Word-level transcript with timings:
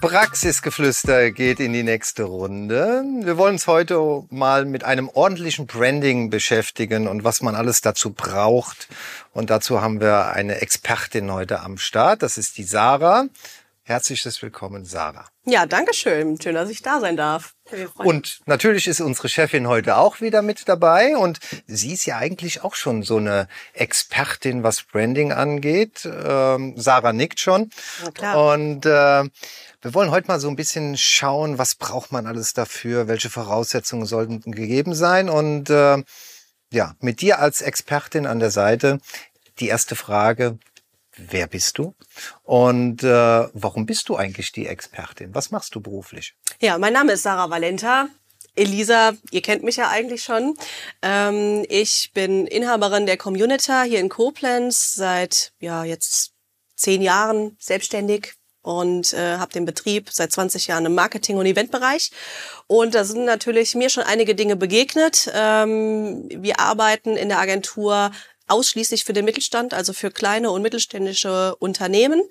Praxisgeflüster 0.00 1.30
geht 1.30 1.60
in 1.60 1.74
die 1.74 1.82
nächste 1.82 2.22
Runde. 2.22 3.04
Wir 3.22 3.36
wollen 3.36 3.56
uns 3.56 3.66
heute 3.66 4.24
mal 4.30 4.64
mit 4.64 4.82
einem 4.82 5.10
ordentlichen 5.10 5.66
Branding 5.66 6.30
beschäftigen 6.30 7.06
und 7.06 7.22
was 7.22 7.42
man 7.42 7.54
alles 7.54 7.82
dazu 7.82 8.10
braucht. 8.10 8.88
Und 9.34 9.50
dazu 9.50 9.82
haben 9.82 10.00
wir 10.00 10.28
eine 10.28 10.62
Expertin 10.62 11.30
heute 11.30 11.60
am 11.60 11.76
Start. 11.76 12.22
Das 12.22 12.38
ist 12.38 12.56
die 12.56 12.64
Sarah. 12.64 13.26
Herzliches 13.90 14.40
Willkommen, 14.40 14.84
Sarah. 14.84 15.26
Ja, 15.46 15.66
danke 15.66 15.92
schön. 15.94 16.40
Schön, 16.40 16.54
dass 16.54 16.70
ich 16.70 16.80
da 16.80 17.00
sein 17.00 17.16
darf. 17.16 17.56
Und 17.96 18.38
natürlich 18.46 18.86
ist 18.86 19.00
unsere 19.00 19.28
Chefin 19.28 19.66
heute 19.66 19.96
auch 19.96 20.20
wieder 20.20 20.42
mit 20.42 20.68
dabei. 20.68 21.16
Und 21.16 21.40
sie 21.66 21.94
ist 21.94 22.06
ja 22.06 22.16
eigentlich 22.16 22.62
auch 22.62 22.76
schon 22.76 23.02
so 23.02 23.16
eine 23.16 23.48
Expertin, 23.72 24.62
was 24.62 24.84
Branding 24.84 25.32
angeht. 25.32 26.04
Ähm, 26.06 26.74
Sarah 26.76 27.12
nickt 27.12 27.40
schon. 27.40 27.70
Na 28.04 28.10
klar. 28.12 28.54
Und 28.54 28.86
äh, 28.86 29.24
wir 29.82 29.94
wollen 29.94 30.12
heute 30.12 30.28
mal 30.28 30.38
so 30.38 30.48
ein 30.48 30.54
bisschen 30.54 30.96
schauen, 30.96 31.58
was 31.58 31.74
braucht 31.74 32.12
man 32.12 32.28
alles 32.28 32.52
dafür, 32.52 33.08
welche 33.08 33.28
Voraussetzungen 33.28 34.06
sollten 34.06 34.52
gegeben 34.52 34.94
sein. 34.94 35.28
Und 35.28 35.68
äh, 35.68 36.00
ja, 36.72 36.94
mit 37.00 37.22
dir 37.22 37.40
als 37.40 37.60
Expertin 37.60 38.26
an 38.26 38.38
der 38.38 38.52
Seite 38.52 39.00
die 39.58 39.66
erste 39.66 39.96
Frage. 39.96 40.60
Wer 41.28 41.46
bist 41.46 41.78
du? 41.78 41.94
Und 42.42 43.02
äh, 43.02 43.48
warum 43.52 43.86
bist 43.86 44.08
du 44.08 44.16
eigentlich 44.16 44.52
die 44.52 44.66
Expertin? 44.66 45.34
Was 45.34 45.50
machst 45.50 45.74
du 45.74 45.80
beruflich? 45.80 46.34
Ja, 46.60 46.78
mein 46.78 46.92
Name 46.92 47.12
ist 47.12 47.22
Sarah 47.22 47.50
Valenta. 47.50 48.08
Elisa, 48.56 49.12
ihr 49.30 49.42
kennt 49.42 49.62
mich 49.62 49.76
ja 49.76 49.88
eigentlich 49.88 50.22
schon. 50.22 50.56
Ähm, 51.02 51.64
ich 51.68 52.10
bin 52.14 52.46
Inhaberin 52.46 53.06
der 53.06 53.16
Communita 53.16 53.82
hier 53.82 54.00
in 54.00 54.08
Koblenz 54.08 54.94
seit 54.94 55.52
ja 55.60 55.84
jetzt 55.84 56.32
zehn 56.74 57.02
Jahren 57.02 57.56
selbstständig 57.58 58.34
und 58.62 59.12
äh, 59.14 59.38
habe 59.38 59.52
den 59.52 59.64
Betrieb 59.64 60.10
seit 60.10 60.32
20 60.32 60.66
Jahren 60.66 60.86
im 60.86 60.94
Marketing- 60.94 61.36
und 61.36 61.46
Eventbereich. 61.46 62.10
Und 62.66 62.94
da 62.94 63.04
sind 63.04 63.24
natürlich 63.24 63.74
mir 63.74 63.88
schon 63.88 64.04
einige 64.04 64.34
Dinge 64.34 64.56
begegnet. 64.56 65.30
Ähm, 65.34 66.28
wir 66.28 66.60
arbeiten 66.60 67.16
in 67.16 67.28
der 67.28 67.38
Agentur 67.38 68.10
ausschließlich 68.50 69.04
für 69.04 69.12
den 69.12 69.24
Mittelstand, 69.24 69.74
also 69.74 69.92
für 69.92 70.10
kleine 70.10 70.50
und 70.50 70.62
mittelständische 70.62 71.56
Unternehmen. 71.56 72.22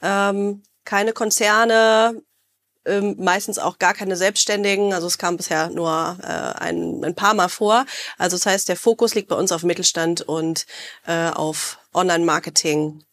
Ähm, 0.00 0.62
keine 0.84 1.12
Konzerne, 1.12 2.22
ähm, 2.84 3.16
meistens 3.18 3.58
auch 3.58 3.78
gar 3.78 3.94
keine 3.94 4.16
Selbstständigen. 4.16 4.92
Also 4.92 5.06
es 5.06 5.18
kam 5.18 5.36
bisher 5.36 5.70
nur 5.70 6.18
äh, 6.22 6.26
ein, 6.26 7.04
ein 7.04 7.14
paar 7.14 7.34
Mal 7.34 7.48
vor. 7.48 7.86
Also 8.18 8.36
das 8.36 8.46
heißt, 8.46 8.68
der 8.68 8.76
Fokus 8.76 9.14
liegt 9.14 9.28
bei 9.28 9.36
uns 9.36 9.52
auf 9.52 9.62
Mittelstand 9.62 10.22
und 10.22 10.66
äh, 11.06 11.30
auf 11.30 11.78
Online-Marketing, 11.94 13.04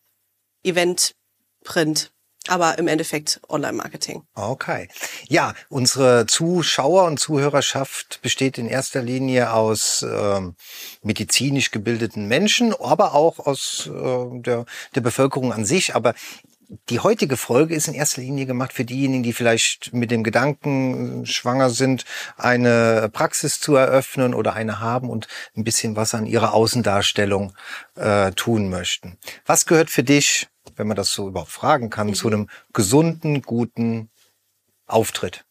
Event, 0.64 1.14
Print, 1.64 2.12
aber 2.50 2.78
im 2.78 2.88
Endeffekt 2.88 3.40
Online-Marketing. 3.48 4.24
Okay. 4.36 4.90
Ja, 5.28 5.54
unsere 5.70 6.26
Zuschauer 6.26 7.06
und 7.06 7.20
Zuhörerschaft 7.20 8.20
besteht 8.22 8.58
in 8.58 8.68
erster 8.68 9.02
Linie 9.02 9.54
aus 9.54 10.04
ähm, 10.04 10.56
medizinisch 11.02 11.72
gebildeten 11.72 12.28
Menschen, 12.28 12.74
aber 12.74 13.14
auch 13.14 13.40
aus 13.40 13.88
äh, 13.88 14.42
der, 14.42 14.66
der 14.96 15.02
Bevölkerung 15.02 15.54
an 15.54 15.66
sich. 15.66 15.96
Aber 15.96 16.14
die 16.90 17.00
heutige 17.00 17.36
Folge 17.36 17.74
ist 17.74 17.88
in 17.88 17.96
erster 17.96 18.22
Linie 18.22 18.46
gemacht 18.46 18.74
für 18.74 18.86
diejenigen, 18.86 19.24
die 19.24 19.34
vielleicht 19.34 19.92
mit 19.92 20.12
dem 20.12 20.24
Gedanken 20.24 21.26
schwanger 21.26 21.72
sind, 21.72 22.06
eine 22.38 23.10
Praxis 23.12 23.60
zu 23.60 23.76
eröffnen 23.76 24.36
oder 24.36 24.54
eine 24.54 24.80
haben 24.80 25.10
und 25.10 25.28
ein 25.58 25.64
bisschen 25.64 25.96
was 25.96 26.14
an 26.14 26.28
ihrer 26.28 26.54
Außendarstellung 26.54 27.54
äh, 27.96 28.32
tun 28.34 28.70
möchten. 28.70 29.18
Was 29.46 29.66
gehört 29.66 29.90
für 29.90 30.04
dich, 30.04 30.48
wenn 30.76 30.88
man 30.88 30.98
das 30.98 31.14
so 31.14 31.28
überhaupt 31.28 31.52
fragen 31.52 31.90
kann, 31.90 32.14
zu 32.14 32.28
einem 32.28 32.50
gesunden, 32.74 33.42
guten 33.42 34.10
Auftritt? 34.88 35.46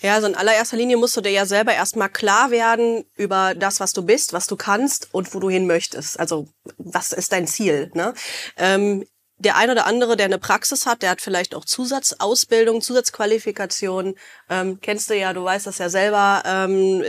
Ja, 0.00 0.14
also 0.14 0.26
in 0.28 0.34
allererster 0.34 0.76
Linie 0.76 0.96
musst 0.96 1.16
du 1.16 1.20
dir 1.20 1.32
ja 1.32 1.44
selber 1.44 1.74
erstmal 1.74 2.08
klar 2.08 2.50
werden 2.50 3.04
über 3.16 3.54
das, 3.54 3.80
was 3.80 3.92
du 3.92 4.02
bist, 4.02 4.32
was 4.32 4.46
du 4.46 4.56
kannst 4.56 5.12
und 5.12 5.34
wo 5.34 5.40
du 5.40 5.50
hin 5.50 5.66
möchtest. 5.66 6.18
Also 6.18 6.48
was 6.78 7.12
ist 7.12 7.32
dein 7.32 7.46
Ziel? 7.46 7.90
Ne? 7.94 8.14
Ähm, 8.56 9.04
der 9.38 9.56
ein 9.56 9.70
oder 9.70 9.86
andere, 9.86 10.16
der 10.16 10.26
eine 10.26 10.38
Praxis 10.38 10.84
hat, 10.84 11.02
der 11.02 11.10
hat 11.10 11.20
vielleicht 11.20 11.54
auch 11.54 11.64
Zusatzausbildung, 11.64 12.80
Zusatzqualifikation. 12.80 14.16
Ähm, 14.50 14.80
kennst 14.80 15.10
du 15.10 15.16
ja, 15.16 15.32
du 15.32 15.44
weißt 15.44 15.66
das 15.66 15.78
ja 15.78 15.88
selber, 15.88 16.42
ähm, 16.44 17.02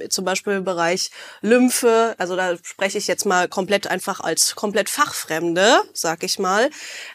äh, 0.00 0.08
zum 0.08 0.24
Beispiel 0.24 0.54
im 0.54 0.64
Bereich 0.64 1.10
Lymphe. 1.42 2.14
Also 2.18 2.36
da 2.36 2.56
spreche 2.62 2.96
ich 2.96 3.06
jetzt 3.06 3.26
mal 3.26 3.48
komplett 3.48 3.86
einfach 3.86 4.20
als 4.20 4.54
komplett 4.54 4.88
Fachfremde, 4.88 5.82
sag 5.92 6.22
ich 6.22 6.38
mal. 6.38 6.70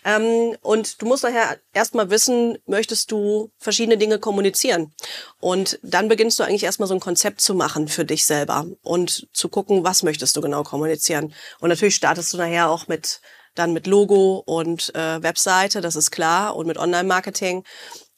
Ähm, 0.05 0.55
und 0.61 1.01
du 1.01 1.07
musst 1.07 1.23
daher 1.23 1.57
erstmal 1.73 2.11
wissen, 2.11 2.57
möchtest 2.67 3.11
du 3.11 3.51
verschiedene 3.57 3.97
Dinge 3.97 4.19
kommunizieren? 4.19 4.93
Und 5.39 5.79
dann 5.81 6.09
beginnst 6.09 6.37
du 6.39 6.43
eigentlich 6.43 6.63
erstmal 6.63 6.87
so 6.87 6.93
ein 6.93 6.99
Konzept 6.99 7.41
zu 7.41 7.55
machen 7.55 7.87
für 7.87 8.05
dich 8.05 8.25
selber 8.25 8.67
und 8.83 9.27
zu 9.33 9.49
gucken, 9.49 9.83
was 9.83 10.03
möchtest 10.03 10.35
du 10.35 10.41
genau 10.41 10.63
kommunizieren. 10.63 11.33
Und 11.59 11.69
natürlich 11.69 11.95
startest 11.95 12.33
du 12.33 12.37
nachher 12.37 12.69
auch 12.69 12.87
mit 12.87 13.21
dann 13.55 13.73
mit 13.73 13.87
Logo 13.87 14.43
und 14.45 14.93
äh, 14.95 15.21
Webseite, 15.21 15.81
das 15.81 15.95
ist 15.95 16.11
klar, 16.11 16.55
und 16.55 16.67
mit 16.67 16.77
Online-Marketing. 16.77 17.63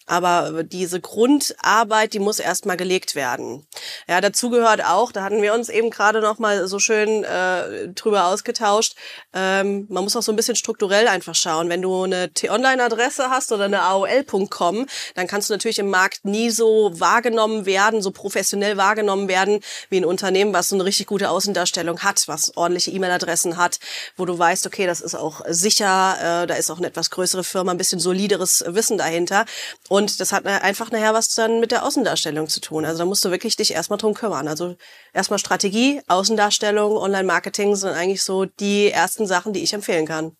Aber 0.05 0.63
diese 0.63 0.99
Grundarbeit, 0.99 2.13
die 2.13 2.19
muss 2.19 2.39
erstmal 2.39 2.77
gelegt 2.77 3.15
werden. 3.15 3.65
Ja, 4.07 4.19
dazu 4.21 4.49
gehört 4.49 4.83
auch, 4.83 5.11
da 5.11 5.23
hatten 5.23 5.41
wir 5.41 5.53
uns 5.53 5.69
eben 5.69 5.89
gerade 5.89 6.21
noch 6.21 6.39
mal 6.39 6.67
so 6.67 6.79
schön 6.79 7.23
äh, 7.23 7.89
drüber 7.89 8.25
ausgetauscht. 8.25 8.95
Ähm, 9.33 9.85
man 9.89 10.03
muss 10.03 10.15
auch 10.15 10.23
so 10.23 10.31
ein 10.31 10.35
bisschen 10.35 10.55
strukturell 10.55 11.07
einfach 11.07 11.35
schauen. 11.35 11.69
Wenn 11.69 11.81
du 11.81 12.03
eine 12.03 12.33
T-Online-Adresse 12.33 13.29
hast 13.29 13.51
oder 13.51 13.65
eine 13.65 13.81
AOL.com, 13.83 14.87
dann 15.15 15.27
kannst 15.27 15.49
du 15.49 15.53
natürlich 15.53 15.79
im 15.79 15.89
Markt 15.89 16.25
nie 16.25 16.49
so 16.49 16.91
wahrgenommen 16.93 17.65
werden, 17.65 18.01
so 18.01 18.11
professionell 18.11 18.77
wahrgenommen 18.77 19.27
werden 19.27 19.61
wie 19.89 19.97
ein 19.97 20.05
Unternehmen, 20.05 20.53
was 20.53 20.69
so 20.69 20.75
eine 20.75 20.85
richtig 20.85 21.07
gute 21.07 21.29
Außendarstellung 21.29 21.99
hat, 21.99 22.27
was 22.27 22.55
ordentliche 22.57 22.91
E-Mail-Adressen 22.91 23.57
hat, 23.57 23.79
wo 24.17 24.25
du 24.25 24.37
weißt, 24.37 24.65
okay, 24.67 24.85
das 24.85 25.01
ist 25.01 25.15
auch 25.15 25.41
sicher, 25.47 26.43
äh, 26.43 26.47
da 26.47 26.55
ist 26.55 26.71
auch 26.71 26.77
eine 26.77 26.87
etwas 26.87 27.09
größere 27.09 27.43
Firma, 27.43 27.71
ein 27.71 27.77
bisschen 27.77 27.99
solideres 27.99 28.63
Wissen 28.67 28.97
dahinter. 28.97 29.45
Und 29.91 30.21
das 30.21 30.31
hat 30.31 30.45
einfach 30.45 30.89
nachher 30.89 31.13
was 31.13 31.33
dann 31.33 31.59
mit 31.59 31.73
der 31.73 31.83
Außendarstellung 31.83 32.47
zu 32.47 32.61
tun. 32.61 32.85
Also 32.85 32.99
da 32.99 33.05
musst 33.05 33.25
du 33.25 33.29
wirklich 33.29 33.57
dich 33.57 33.73
erstmal 33.73 33.97
drum 33.99 34.13
kümmern. 34.13 34.47
Also 34.47 34.77
erstmal 35.11 35.37
Strategie, 35.37 35.99
Außendarstellung, 36.07 36.95
Online-Marketing 36.95 37.75
sind 37.75 37.89
eigentlich 37.89 38.23
so 38.23 38.45
die 38.45 38.89
ersten 38.89 39.27
Sachen, 39.27 39.51
die 39.51 39.61
ich 39.61 39.73
empfehlen 39.73 40.05
kann. 40.05 40.31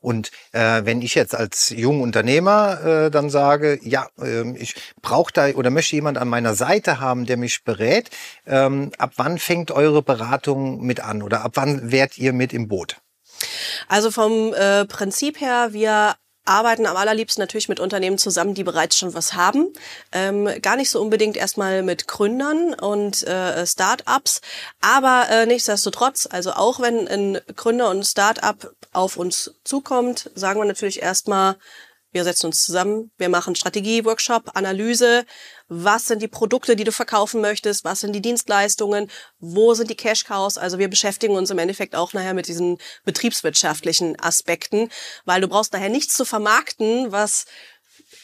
Und 0.00 0.30
äh, 0.52 0.84
wenn 0.84 1.02
ich 1.02 1.16
jetzt 1.16 1.34
als 1.34 1.70
junger 1.70 2.04
Unternehmer 2.04 3.06
äh, 3.06 3.10
dann 3.10 3.28
sage, 3.28 3.80
ja, 3.82 4.06
äh, 4.20 4.56
ich 4.56 4.76
brauche 5.02 5.32
da 5.32 5.48
oder 5.48 5.70
möchte 5.70 5.96
jemand 5.96 6.16
an 6.16 6.28
meiner 6.28 6.54
Seite 6.54 7.00
haben, 7.00 7.26
der 7.26 7.38
mich 7.38 7.64
berät, 7.64 8.10
ähm, 8.46 8.92
ab 8.98 9.14
wann 9.16 9.38
fängt 9.38 9.72
eure 9.72 10.00
Beratung 10.00 10.80
mit 10.82 11.00
an 11.00 11.24
oder 11.24 11.44
ab 11.44 11.50
wann 11.54 11.90
wärt 11.90 12.18
ihr 12.18 12.32
mit 12.32 12.52
im 12.52 12.68
Boot? 12.68 12.98
Also 13.88 14.12
vom 14.12 14.54
äh, 14.54 14.84
Prinzip 14.84 15.40
her, 15.40 15.72
wir 15.72 16.14
arbeiten 16.46 16.86
am 16.86 16.96
allerliebsten 16.96 17.42
natürlich 17.42 17.68
mit 17.68 17.80
Unternehmen 17.80 18.18
zusammen, 18.18 18.54
die 18.54 18.64
bereits 18.64 18.96
schon 18.96 19.14
was 19.14 19.34
haben. 19.34 19.72
Ähm, 20.12 20.48
gar 20.62 20.76
nicht 20.76 20.90
so 20.90 21.00
unbedingt 21.00 21.36
erstmal 21.36 21.82
mit 21.82 22.08
Gründern 22.08 22.74
und 22.74 23.26
äh, 23.26 23.66
Start-ups, 23.66 24.40
aber 24.80 25.26
äh, 25.30 25.46
nichtsdestotrotz, 25.46 26.28
also 26.30 26.52
auch 26.52 26.80
wenn 26.80 27.08
ein 27.08 27.40
Gründer 27.54 27.90
und 27.90 28.04
Start-up 28.04 28.72
auf 28.92 29.16
uns 29.16 29.52
zukommt, 29.64 30.30
sagen 30.34 30.60
wir 30.60 30.64
natürlich 30.64 31.02
erstmal, 31.02 31.56
wir 32.16 32.24
setzen 32.24 32.46
uns 32.46 32.64
zusammen, 32.64 33.10
wir 33.18 33.28
machen 33.28 33.54
Strategie, 33.54 34.06
Workshop, 34.06 34.52
Analyse. 34.54 35.26
Was 35.68 36.06
sind 36.06 36.22
die 36.22 36.28
Produkte, 36.28 36.74
die 36.74 36.84
du 36.84 36.90
verkaufen 36.90 37.42
möchtest? 37.42 37.84
Was 37.84 38.00
sind 38.00 38.14
die 38.14 38.22
Dienstleistungen? 38.22 39.10
Wo 39.38 39.74
sind 39.74 39.90
die 39.90 39.96
Cash 39.96 40.24
Cows? 40.24 40.56
Also 40.56 40.78
wir 40.78 40.88
beschäftigen 40.88 41.36
uns 41.36 41.50
im 41.50 41.58
Endeffekt 41.58 41.94
auch 41.94 42.14
nachher 42.14 42.32
mit 42.32 42.48
diesen 42.48 42.78
betriebswirtschaftlichen 43.04 44.18
Aspekten, 44.18 44.88
weil 45.26 45.42
du 45.42 45.48
brauchst 45.48 45.74
nachher 45.74 45.90
nichts 45.90 46.16
zu 46.16 46.24
vermarkten, 46.24 47.12
was, 47.12 47.44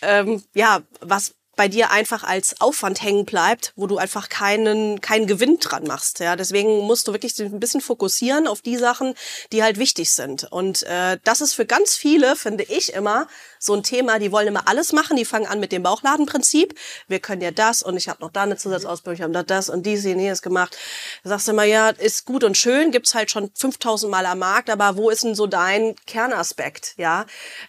ähm, 0.01 0.43
ja, 0.55 0.81
was 1.01 1.35
bei 1.63 1.69
dir 1.69 1.93
einfach 1.93 2.25
als 2.25 2.61
Aufwand 2.61 3.05
hängen 3.05 3.25
bleibt, 3.25 3.73
wo 3.77 3.87
du 3.87 3.97
einfach 3.97 4.29
keinen, 4.29 5.01
keinen 5.01 5.29
Gewinn 5.29 5.61
dran 5.61 5.87
machst. 5.87 6.19
Ja, 6.19 6.35
deswegen 6.35 6.81
musst 6.89 7.07
du 7.07 7.13
wirklich 7.13 7.39
ein 7.39 7.61
bisschen 7.61 7.81
fokussieren 7.81 8.49
auf 8.49 8.63
die 8.63 8.77
Sachen, 8.77 9.15
die 9.53 9.63
halt 9.63 9.79
wichtig 9.79 10.11
sind. 10.11 10.43
Und 10.51 10.83
äh, 10.83 11.19
das 11.23 11.41
ist 11.41 11.55
für 11.55 11.65
ganz 11.65 11.95
viele, 11.95 12.35
finde 12.35 12.65
ich 12.65 12.95
immer, 12.95 13.29
so 13.61 13.75
ein 13.75 13.85
Thema, 13.85 14.19
die 14.19 14.33
wollen 14.33 14.49
immer 14.49 14.67
alles 14.67 14.93
machen, 14.93 15.17
die 15.17 15.25
fangen 15.25 15.47
an 15.47 15.61
mit 15.61 15.71
dem 15.71 15.85
Bauchladenprinzip. 15.85 16.77
Wir 17.07 17.21
können 17.21 17.43
ja 17.43 17.53
das 17.53 17.85
und 17.85 17.97
ich 17.97 18.09
habe 18.09 18.21
noch 18.23 18.33
da 18.33 18.43
eine 18.43 18.57
Zusatzausbildung, 18.57 19.15
ich 19.15 19.23
habe 19.23 19.33
da 19.33 19.45
das 19.45 19.69
und 19.69 19.87
dies 19.87 20.05
und 20.05 20.19
jenes 20.19 20.43
gemacht. 20.43 20.77
Da 21.23 21.29
sagst 21.29 21.47
du 21.47 21.53
immer, 21.53 21.63
ja, 21.63 21.91
ist 21.91 22.25
gut 22.25 22.43
und 22.43 22.57
schön, 22.57 22.91
gibt's 22.91 23.15
halt 23.15 23.31
schon 23.31 23.53
5000 23.55 24.11
Mal 24.11 24.27
am 24.27 24.41
Markt, 24.41 24.69
aber 24.69 24.97
wo 24.97 25.11
ist 25.11 25.23
denn 25.23 25.37
so 25.37 25.47
dein 25.47 25.95
Kernaspekt, 26.07 26.95
ja? 26.97 27.25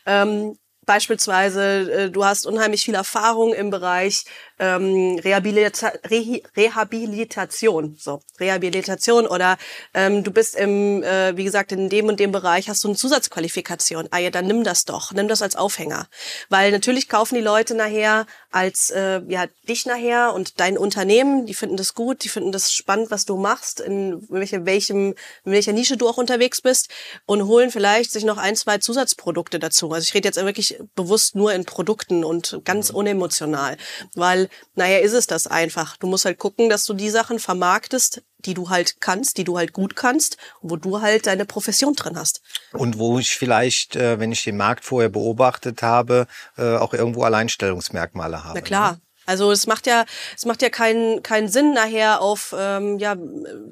Ähm, 0.07 0.57
Beispielsweise, 0.85 1.91
äh, 1.91 2.09
du 2.09 2.25
hast 2.25 2.45
unheimlich 2.45 2.83
viel 2.83 2.95
Erfahrung 2.95 3.53
im 3.53 3.69
Bereich 3.69 4.25
ähm, 4.59 5.19
Rehabilita 5.23 5.91
Re 6.09 6.41
Rehabilitation, 6.55 7.97
so 7.99 8.21
Rehabilitation 8.39 9.27
oder 9.27 9.57
ähm, 9.93 10.23
du 10.23 10.31
bist 10.31 10.55
im, 10.55 11.03
äh, 11.03 11.35
wie 11.35 11.43
gesagt, 11.43 11.71
in 11.71 11.89
dem 11.89 12.07
und 12.07 12.19
dem 12.19 12.31
Bereich 12.31 12.69
hast 12.69 12.83
du 12.83 12.89
eine 12.89 12.97
Zusatzqualifikation. 12.97 14.07
Ah 14.11 14.19
ja, 14.19 14.29
dann 14.29 14.47
nimm 14.47 14.63
das 14.63 14.85
doch, 14.85 15.11
nimm 15.11 15.27
das 15.27 15.41
als 15.41 15.55
Aufhänger, 15.55 16.07
weil 16.49 16.71
natürlich 16.71 17.09
kaufen 17.09 17.35
die 17.35 17.41
Leute 17.41 17.75
nachher 17.75 18.25
als 18.51 18.91
äh, 18.91 19.21
ja 19.27 19.45
dich 19.67 19.85
nachher 19.85 20.33
und 20.33 20.59
dein 20.59 20.77
Unternehmen, 20.77 21.45
die 21.45 21.53
finden 21.53 21.77
das 21.77 21.93
gut, 21.93 22.23
die 22.23 22.29
finden 22.29 22.51
das 22.51 22.71
spannend, 22.71 23.09
was 23.09 23.25
du 23.25 23.37
machst, 23.37 23.79
in 23.79 24.25
welche, 24.29 24.65
welchem, 24.65 25.15
in 25.45 25.51
welcher 25.51 25.73
Nische 25.73 25.97
du 25.97 26.07
auch 26.07 26.17
unterwegs 26.17 26.61
bist 26.61 26.89
und 27.25 27.47
holen 27.47 27.71
vielleicht 27.71 28.11
sich 28.11 28.23
noch 28.23 28.37
ein, 28.37 28.55
zwei 28.55 28.77
Zusatzprodukte 28.77 29.59
dazu. 29.59 29.91
Also 29.91 30.05
ich 30.05 30.13
rede 30.13 30.27
jetzt 30.27 30.43
wirklich 30.43 30.72
bewusst 30.95 31.35
nur 31.35 31.53
in 31.53 31.65
Produkten 31.65 32.23
und 32.23 32.61
ganz 32.63 32.89
unemotional, 32.89 33.77
weil 34.15 34.49
naja, 34.75 34.99
ist 34.99 35.13
es 35.13 35.27
das 35.27 35.47
einfach. 35.47 35.97
Du 35.97 36.07
musst 36.07 36.25
halt 36.25 36.39
gucken, 36.39 36.69
dass 36.69 36.85
du 36.85 36.93
die 36.93 37.09
Sachen 37.09 37.39
vermarktest, 37.39 38.23
die 38.39 38.53
du 38.53 38.69
halt 38.69 38.99
kannst, 38.99 39.37
die 39.37 39.43
du 39.43 39.57
halt 39.57 39.73
gut 39.73 39.95
kannst, 39.95 40.37
wo 40.61 40.75
du 40.75 41.01
halt 41.01 41.27
deine 41.27 41.45
Profession 41.45 41.93
drin 41.93 42.17
hast. 42.17 42.41
Und 42.73 42.97
wo 42.97 43.19
ich 43.19 43.35
vielleicht, 43.35 43.95
äh, 43.95 44.19
wenn 44.19 44.31
ich 44.31 44.43
den 44.43 44.57
Markt 44.57 44.83
vorher 44.85 45.09
beobachtet 45.09 45.81
habe, 45.81 46.27
äh, 46.57 46.75
auch 46.77 46.93
irgendwo 46.93 47.23
Alleinstellungsmerkmale 47.23 48.43
habe. 48.43 48.59
Na 48.59 48.61
klar. 48.61 48.91
Ne? 48.93 49.01
Also 49.25 49.51
es 49.51 49.67
macht 49.67 49.87
ja, 49.87 50.05
es 50.35 50.45
macht 50.45 50.61
ja 50.61 50.69
keinen 50.69 51.23
keinen 51.23 51.47
Sinn 51.47 51.73
nachher 51.73 52.21
auf 52.21 52.53
ähm, 52.57 52.99
ja 52.99 53.15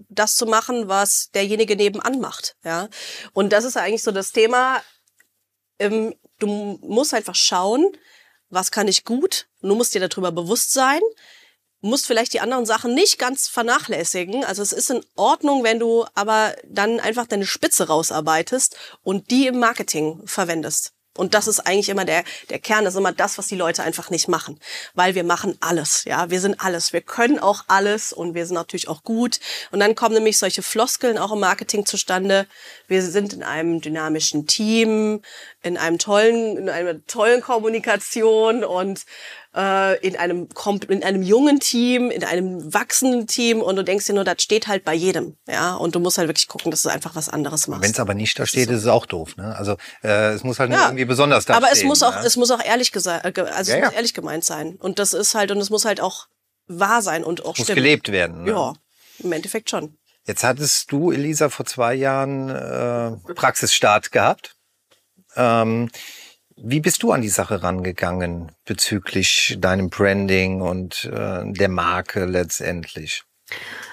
das 0.10 0.36
zu 0.36 0.46
machen, 0.46 0.88
was 0.88 1.30
derjenige 1.34 1.76
nebenan 1.76 2.20
macht, 2.20 2.56
ja. 2.64 2.88
Und 3.34 3.52
das 3.52 3.66
ist 3.66 3.78
eigentlich 3.78 4.04
so 4.04 4.12
das 4.12 4.32
Thema. 4.32 4.82
Ähm, 5.80 6.14
du 6.42 6.80
musst 6.82 7.14
einfach 7.14 7.36
schauen, 7.36 7.92
was 8.50 8.72
kann 8.72 8.88
ich 8.88 9.06
gut, 9.06 9.48
du 9.62 9.76
musst 9.76 9.96
dir 9.96 10.06
darüber 10.08 10.32
bewusst 10.32 10.74
sein, 10.74 11.02
musst 11.82 12.06
vielleicht 12.06 12.34
die 12.34 12.42
anderen 12.42 12.66
Sachen 12.66 12.94
nicht 12.94 13.18
ganz 13.18 13.48
vernachlässigen. 13.48 14.44
Also 14.46 14.62
es 14.62 14.72
ist 14.72 14.90
in 14.92 15.04
Ordnung, 15.16 15.64
wenn 15.64 15.80
du 15.80 16.06
aber 16.14 16.56
dann 16.68 17.00
einfach 17.00 17.26
deine 17.26 17.46
Spitze 17.46 17.88
rausarbeitest 17.88 18.78
und 19.02 19.32
die 19.32 19.48
im 19.48 19.60
Marketing 19.60 20.22
verwendest. 20.26 20.94
Und 21.18 21.34
das 21.34 21.48
ist 21.48 21.60
eigentlich 21.60 21.90
immer 21.90 22.06
der, 22.06 22.24
der 22.50 22.60
Kern, 22.60 22.86
das 22.86 22.94
ist 22.94 23.00
immer 23.00 23.12
das, 23.12 23.38
was 23.38 23.48
die 23.48 23.56
Leute 23.56 23.84
einfach 23.84 24.10
nicht 24.10 24.30
machen. 24.30 24.60
Weil 24.94 25.14
wir 25.14 25.26
machen 25.26 25.58
alles, 25.60 26.06
ja. 26.06 26.30
Wir 26.30 26.40
sind 26.40 26.62
alles. 26.62 26.94
Wir 26.94 27.02
können 27.02 27.38
auch 27.38 27.66
alles 27.68 28.14
und 28.14 28.34
wir 28.34 28.46
sind 28.46 28.56
natürlich 28.56 28.88
auch 28.88 29.04
gut. 29.04 29.40
Und 29.72 29.82
dann 29.82 29.96
kommen 29.96 30.16
nämlich 30.16 30.38
solche 30.38 30.62
Floskeln 30.62 31.18
auch 31.18 31.34
im 31.34 31.40
Marketing 31.40 31.86
zustande. 31.86 32.48
Wir 32.88 33.02
sind 33.02 33.34
in 33.34 33.44
einem 33.44 33.82
dynamischen 33.82 34.48
Team, 34.48 35.22
in 35.62 35.78
einem 35.78 35.98
tollen, 35.98 36.58
in 36.58 36.70
einer 36.70 37.06
tollen 37.08 37.42
Kommunikation 37.42 38.64
und 38.64 39.06
äh, 39.56 40.00
in 40.06 40.16
einem 40.16 40.48
in 40.88 41.04
einem 41.04 41.24
jungen 41.24 41.60
Team, 41.60 42.10
in 42.10 42.24
einem 42.24 42.74
wachsenden 42.74 43.28
Team 43.28 43.62
und 43.62 43.76
du 43.76 43.84
denkst 43.84 44.06
dir 44.06 44.14
nur, 44.14 44.24
das 44.24 44.42
steht 44.42 44.68
halt 44.68 44.86
bei 44.86 44.94
jedem, 44.94 45.38
ja, 45.48 45.76
und 45.76 45.96
du 45.96 46.00
musst 46.00 46.18
halt 46.18 46.28
wirklich 46.28 46.48
gucken, 46.48 46.72
dass 46.72 46.82
du 46.82 46.90
einfach 46.90 47.16
was 47.16 47.30
anderes 47.30 47.68
machst. 47.68 47.84
Wenn 47.84 47.92
es 47.92 48.00
aber 48.00 48.14
nicht 48.14 48.40
da 48.40 48.46
steht, 48.46 48.64
ist, 48.64 48.68
so. 48.68 48.74
ist 48.74 48.82
es 48.84 48.88
auch 48.88 49.06
doof, 49.06 49.36
ne? 49.38 49.56
Also 49.56 49.78
äh, 50.04 50.34
es 50.34 50.44
muss 50.44 50.60
halt 50.60 50.72
ja, 50.72 50.86
irgendwie 50.88 51.06
besonders 51.06 51.46
da 51.46 51.56
Aber 51.56 51.68
stehen, 51.68 51.80
es 51.80 51.84
muss 51.84 52.04
auch, 52.04 52.16
es 52.24 52.38
muss 52.38 52.52
auch 52.52 52.64
ehrlich 52.64 52.92
gesagt, 52.92 53.38
äh, 53.38 53.42
also 53.42 53.72
ja, 53.72 53.78
es 53.80 53.86
muss 53.86 53.94
ehrlich 53.94 54.14
gemeint 54.14 54.46
sein 54.46 54.76
und 54.80 55.00
das 55.00 55.14
ist 55.14 55.36
halt 55.36 55.52
und 55.52 55.58
es 55.58 55.70
muss 55.70 55.86
halt 55.86 56.02
auch 56.02 56.28
wahr 56.68 57.02
sein 57.02 57.24
und 57.24 57.44
auch 57.44 57.58
muss 57.58 57.66
stimmen. 57.66 57.76
gelebt 57.76 58.12
werden. 58.12 58.44
Ne? 58.44 58.52
Ja, 58.52 58.74
im 59.20 59.32
Endeffekt 59.32 59.70
schon. 59.70 59.98
Jetzt 60.26 60.44
hattest 60.44 60.92
du, 60.92 61.12
Elisa, 61.12 61.50
vor 61.50 61.66
zwei 61.66 61.96
Jahren 61.96 62.50
äh, 62.50 63.34
Praxisstart 63.34 64.12
gehabt. 64.12 64.56
Ähm, 65.36 65.90
wie 66.64 66.80
bist 66.80 67.04
du 67.04 67.12
an 67.12 67.22
die 67.22 67.30
Sache 67.30 67.64
rangegangen 67.64 68.52
bezüglich 68.66 69.58
deinem 69.60 69.90
Branding 69.90 70.62
und 70.62 71.06
äh, 71.06 71.44
der 71.46 71.70
Marke 71.70 72.26
letztendlich? 72.26 73.24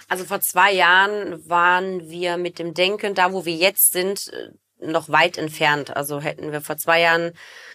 Also 0.09 0.25
vor 0.25 0.41
zwei 0.41 0.73
Jahren 0.73 1.49
waren 1.49 2.09
wir 2.09 2.37
mit 2.37 2.59
dem 2.59 2.75
Denken, 2.75 3.15
da 3.15 3.33
wo 3.33 3.45
wir 3.45 3.55
jetzt 3.55 3.93
sind, 3.93 4.33
äh, 4.33 4.51
noch 4.81 5.09
weit 5.09 5.39
entfernt. 5.39 5.97
Also 5.97 6.21
hätten 6.21 6.53
wir 6.53 6.61
vor 6.61 6.77
zwei 6.77 7.01
Jahren 7.01 7.33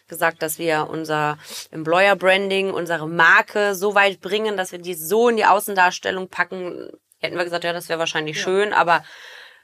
gesagt, 0.08 0.42
dass 0.42 0.58
wir 0.58 0.88
unser 0.90 1.38
Employer 1.72 2.16
Branding, 2.16 2.72
unsere 2.72 3.08
Marke 3.08 3.76
so 3.76 3.96
weit 3.96 4.22
bringen, 4.22 4.58
dass 4.58 4.72
wir 4.72 4.80
die 4.80 4.94
so 4.94 5.30
in 5.30 5.38
die 5.38 5.46
Außendarstellung 5.46 6.30
packen, 6.30 6.90
hätten 7.20 7.38
wir 7.38 7.44
gesagt, 7.44 7.64
ja, 7.64 7.74
das 7.74 7.90
wäre 7.90 8.00
wahrscheinlich 8.00 8.38
ja. 8.38 8.44
schön, 8.44 8.74
aber 8.74 9.04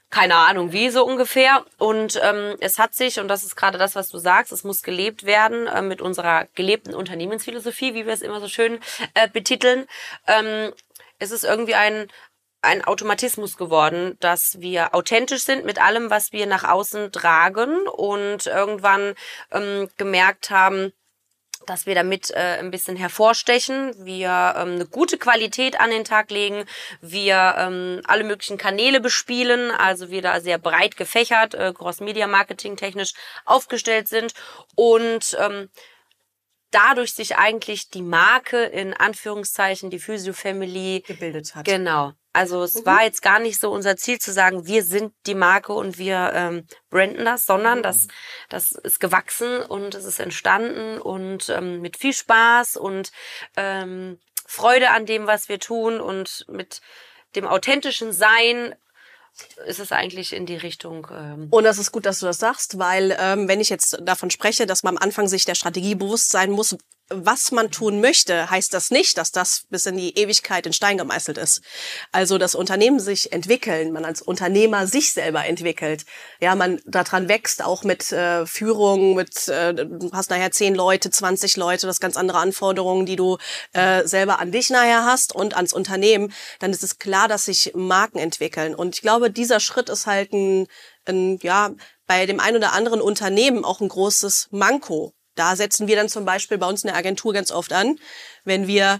keine 0.09 0.35
Ahnung 0.35 0.71
wie 0.71 0.89
so 0.89 1.05
ungefähr. 1.05 1.65
Und 1.77 2.19
ähm, 2.23 2.55
es 2.59 2.79
hat 2.79 2.95
sich, 2.95 3.19
und 3.19 3.27
das 3.27 3.43
ist 3.43 3.55
gerade 3.55 3.77
das, 3.77 3.95
was 3.95 4.09
du 4.09 4.17
sagst, 4.17 4.51
es 4.51 4.63
muss 4.63 4.83
gelebt 4.83 5.25
werden 5.25 5.67
äh, 5.67 5.81
mit 5.81 6.01
unserer 6.01 6.47
gelebten 6.55 6.95
Unternehmensphilosophie, 6.95 7.93
wie 7.93 8.05
wir 8.05 8.13
es 8.13 8.21
immer 8.21 8.39
so 8.39 8.47
schön 8.47 8.79
äh, 9.13 9.27
betiteln. 9.29 9.85
Ähm, 10.27 10.73
es 11.19 11.31
ist 11.31 11.43
irgendwie 11.43 11.75
ein, 11.75 12.07
ein 12.61 12.83
Automatismus 12.83 13.55
geworden, 13.55 14.17
dass 14.19 14.59
wir 14.59 14.95
authentisch 14.95 15.43
sind 15.43 15.65
mit 15.65 15.79
allem, 15.79 16.09
was 16.09 16.31
wir 16.31 16.45
nach 16.45 16.63
außen 16.63 17.11
tragen 17.11 17.87
und 17.87 18.47
irgendwann 18.47 19.15
ähm, 19.51 19.89
gemerkt 19.97 20.49
haben, 20.49 20.91
dass 21.65 21.85
wir 21.85 21.95
damit 21.95 22.31
äh, 22.31 22.57
ein 22.59 22.71
bisschen 22.71 22.95
hervorstechen, 22.95 23.93
wir 23.97 24.55
ähm, 24.57 24.75
eine 24.75 24.85
gute 24.85 25.17
Qualität 25.17 25.79
an 25.79 25.91
den 25.91 26.03
Tag 26.03 26.31
legen, 26.31 26.65
wir 27.01 27.55
ähm, 27.57 28.01
alle 28.05 28.23
möglichen 28.23 28.57
Kanäle 28.57 28.99
bespielen, 28.99 29.71
also 29.71 30.09
wir 30.09 30.21
da 30.21 30.39
sehr 30.41 30.57
breit 30.57 30.97
gefächert, 30.97 31.53
äh, 31.53 31.73
Cross-Media-Marketing 31.73 32.75
technisch 32.75 33.13
aufgestellt 33.45 34.07
sind 34.07 34.33
und 34.75 35.37
ähm, 35.39 35.69
dadurch 36.71 37.13
sich 37.13 37.37
eigentlich 37.37 37.89
die 37.89 38.01
Marke 38.01 38.63
in 38.63 38.93
Anführungszeichen, 38.93 39.89
die 39.89 39.99
Physio 39.99 40.33
Family 40.33 41.03
gebildet 41.05 41.55
hat. 41.55 41.65
Genau, 41.65 42.13
also 42.31 42.63
es 42.63 42.75
mhm. 42.75 42.85
war 42.85 43.03
jetzt 43.03 43.21
gar 43.21 43.39
nicht 43.39 43.59
so 43.59 43.71
unser 43.71 43.97
Ziel 43.97 44.19
zu 44.19 44.31
sagen, 44.31 44.67
wir 44.67 44.83
sind 44.83 45.13
die 45.25 45.35
Marke 45.35 45.73
und 45.73 45.97
wir 45.97 46.31
ähm, 46.33 46.67
branden 46.89 47.25
das, 47.25 47.45
sondern 47.45 47.79
mhm. 47.79 47.83
das, 47.83 48.07
das 48.49 48.71
ist 48.71 48.99
gewachsen 48.99 49.61
und 49.63 49.95
es 49.95 50.05
ist 50.05 50.19
entstanden 50.19 50.99
und 50.99 51.49
ähm, 51.49 51.81
mit 51.81 51.97
viel 51.97 52.13
Spaß 52.13 52.77
und 52.77 53.11
ähm, 53.57 54.19
Freude 54.45 54.91
an 54.91 55.05
dem, 55.05 55.27
was 55.27 55.49
wir 55.49 55.59
tun 55.59 55.99
und 55.99 56.45
mit 56.47 56.81
dem 57.35 57.47
authentischen 57.47 58.11
Sein 58.11 58.75
ist 59.65 59.79
es 59.79 59.91
eigentlich 59.91 60.33
in 60.33 60.45
die 60.45 60.55
Richtung. 60.55 61.07
Ähm 61.11 61.47
und 61.49 61.63
das 61.63 61.77
ist 61.77 61.91
gut, 61.91 62.05
dass 62.05 62.19
du 62.19 62.25
das 62.25 62.37
sagst, 62.37 62.79
weil 62.79 63.15
ähm, 63.19 63.47
wenn 63.47 63.59
ich 63.59 63.69
jetzt 63.69 63.99
davon 64.01 64.29
spreche, 64.29 64.65
dass 64.65 64.83
man 64.83 64.97
am 64.97 65.03
Anfang 65.03 65.27
sich 65.27 65.45
der 65.45 65.55
Strategie 65.55 65.95
bewusst 65.95 66.31
sein 66.31 66.51
muss, 66.51 66.75
was 67.09 67.51
man 67.51 67.71
tun 67.71 68.01
möchte, 68.01 68.49
heißt 68.49 68.73
das 68.73 68.91
nicht, 68.91 69.17
dass 69.17 69.31
das 69.31 69.63
bis 69.69 69.85
in 69.85 69.97
die 69.97 70.17
Ewigkeit 70.17 70.65
in 70.65 70.73
Stein 70.73 70.97
gemeißelt 70.97 71.37
ist. 71.37 71.61
Also 72.11 72.37
das 72.37 72.53
Unternehmen 72.55 72.99
sich 72.99 73.31
entwickeln, 73.31 73.91
man 73.91 74.05
als 74.05 74.21
Unternehmer 74.21 74.85
sich 74.85 75.13
selber 75.13 75.45
entwickelt, 75.45 76.05
ja, 76.39 76.55
man 76.55 76.79
daran 76.85 77.27
wächst, 77.27 77.63
auch 77.63 77.83
mit 77.83 78.11
äh, 78.11 78.45
Führung, 78.45 79.15
mit 79.15 79.47
äh, 79.47 79.73
du 79.73 80.11
hast 80.13 80.29
nachher 80.29 80.51
zehn 80.51 80.75
Leute, 80.75 81.09
20 81.09 81.57
Leute, 81.57 81.87
das 81.87 81.99
ganz 81.99 82.15
andere 82.15 82.37
Anforderungen, 82.37 83.05
die 83.05 83.15
du 83.15 83.37
äh, 83.73 84.05
selber 84.05 84.39
an 84.39 84.51
dich 84.51 84.69
nachher 84.69 85.05
hast 85.05 85.33
und 85.33 85.55
ans 85.55 85.73
Unternehmen, 85.73 86.31
dann 86.59 86.71
ist 86.71 86.83
es 86.83 86.99
klar, 86.99 87.27
dass 87.27 87.45
sich 87.45 87.73
Marken 87.75 88.19
entwickeln. 88.19 88.75
Und 88.75 88.95
ich 88.95 89.01
glaube, 89.01 89.31
dieser 89.31 89.59
Schritt 89.59 89.89
ist 89.89 90.05
halt 90.05 90.31
ein, 90.33 90.67
ein 91.05 91.39
ja 91.41 91.71
bei 92.05 92.25
dem 92.25 92.39
ein 92.39 92.55
oder 92.55 92.73
anderen 92.73 93.01
Unternehmen 93.01 93.65
auch 93.65 93.81
ein 93.81 93.89
großes 93.89 94.49
Manko 94.51 95.13
da 95.39 95.55
setzen 95.55 95.87
wir 95.87 95.95
dann 95.95 96.09
zum 96.09 96.25
Beispiel 96.25 96.57
bei 96.57 96.67
uns 96.67 96.83
in 96.83 96.87
der 96.87 96.97
Agentur 96.97 97.33
ganz 97.33 97.51
oft 97.51 97.71
an, 97.73 97.97
wenn 98.43 98.67
wir 98.67 98.99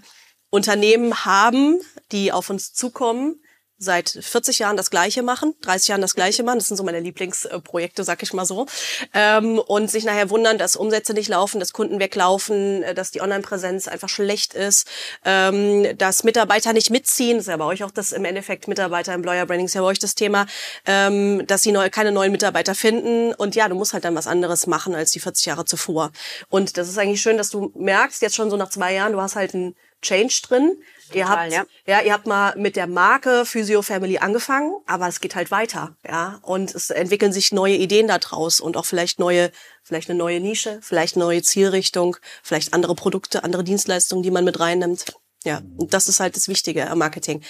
Unternehmen 0.49 1.25
haben, 1.25 1.81
die 2.11 2.31
auf 2.31 2.49
uns 2.49 2.73
zukommen, 2.73 3.41
seit 3.79 4.09
40 4.09 4.59
Jahren 4.59 4.77
das 4.77 4.91
Gleiche 4.91 5.23
machen, 5.23 5.55
30 5.61 5.87
Jahren 5.87 6.01
das 6.01 6.13
Gleiche 6.13 6.43
machen. 6.43 6.59
Das 6.59 6.67
sind 6.67 6.77
so 6.77 6.83
meine 6.83 6.99
Lieblingsprojekte, 6.99 8.03
sag 8.03 8.21
ich 8.21 8.33
mal 8.33 8.45
so. 8.45 8.67
Ähm, 9.13 9.57
und 9.57 9.89
sich 9.89 10.03
nachher 10.03 10.29
wundern, 10.29 10.57
dass 10.57 10.75
Umsätze 10.75 11.13
nicht 11.13 11.29
laufen, 11.29 11.59
dass 11.59 11.71
Kunden 11.73 11.99
weglaufen, 11.99 12.83
äh, 12.83 12.93
dass 12.93 13.11
die 13.11 13.21
Online-Präsenz 13.21 13.87
einfach 13.87 14.09
schlecht 14.09 14.53
ist, 14.53 14.87
ähm, 15.23 15.97
dass 15.97 16.23
Mitarbeiter 16.23 16.73
nicht 16.73 16.89
mitziehen. 16.89 17.37
Das 17.37 17.47
ist 17.47 17.51
ja 17.51 17.57
bei 17.57 17.65
euch 17.65 17.83
auch 17.83 17.91
das 17.91 18.11
im 18.11 18.25
Endeffekt 18.25 18.67
Mitarbeiter 18.67 19.13
Employer 19.13 19.45
Branding 19.45 19.65
ist 19.67 19.75
ja 19.75 19.81
bei 19.81 19.87
euch 19.87 19.99
das 19.99 20.13
Thema, 20.13 20.45
ähm, 20.85 21.47
dass 21.47 21.63
sie 21.63 21.73
keine 21.89 22.11
neuen 22.11 22.33
Mitarbeiter 22.33 22.75
finden. 22.75 23.33
Und 23.33 23.55
ja, 23.55 23.69
du 23.69 23.75
musst 23.75 23.93
halt 23.93 24.03
dann 24.03 24.15
was 24.15 24.27
anderes 24.27 24.67
machen 24.67 24.93
als 24.93 25.11
die 25.11 25.21
40 25.21 25.45
Jahre 25.45 25.65
zuvor. 25.65 26.11
Und 26.49 26.77
das 26.77 26.89
ist 26.89 26.97
eigentlich 26.97 27.21
schön, 27.21 27.37
dass 27.37 27.49
du 27.49 27.71
merkst, 27.75 28.21
jetzt 28.21 28.35
schon 28.35 28.49
so 28.49 28.57
nach 28.57 28.69
zwei 28.69 28.93
Jahren, 28.93 29.13
du 29.13 29.21
hast 29.21 29.35
halt 29.35 29.53
ein 29.53 29.75
Change 30.01 30.41
drin. 30.47 30.81
Ihr 31.11 31.23
Total, 31.25 31.37
habt, 31.39 31.51
ja. 31.51 31.65
ja, 31.87 32.01
ihr 32.01 32.13
habt 32.13 32.27
mal 32.27 32.55
mit 32.55 32.75
der 32.75 32.85
Marke 32.85 33.43
Physio 33.45 33.81
Family 33.81 34.19
angefangen, 34.19 34.75
aber 34.85 35.07
es 35.07 35.19
geht 35.21 35.35
halt 35.35 35.49
weiter, 35.49 35.95
ja. 36.07 36.39
Und 36.43 36.75
es 36.75 36.91
entwickeln 36.91 37.33
sich 37.33 37.51
neue 37.51 37.75
Ideen 37.75 38.07
daraus 38.07 38.59
und 38.59 38.77
auch 38.77 38.85
vielleicht 38.85 39.17
neue, 39.19 39.51
vielleicht 39.83 40.09
eine 40.09 40.19
neue 40.19 40.39
Nische, 40.39 40.79
vielleicht 40.83 41.15
eine 41.15 41.25
neue 41.25 41.41
Zielrichtung, 41.41 42.15
vielleicht 42.43 42.73
andere 42.73 42.93
Produkte, 42.93 43.43
andere 43.43 43.63
Dienstleistungen, 43.63 44.21
die 44.21 44.29
man 44.31 44.45
mit 44.45 44.59
reinnimmt. 44.59 45.05
Ja, 45.43 45.61
und 45.77 45.93
das 45.93 46.07
ist 46.09 46.19
halt 46.19 46.35
das 46.35 46.47
Wichtige 46.47 46.87
am 46.89 46.99
Marketing. 46.99 47.41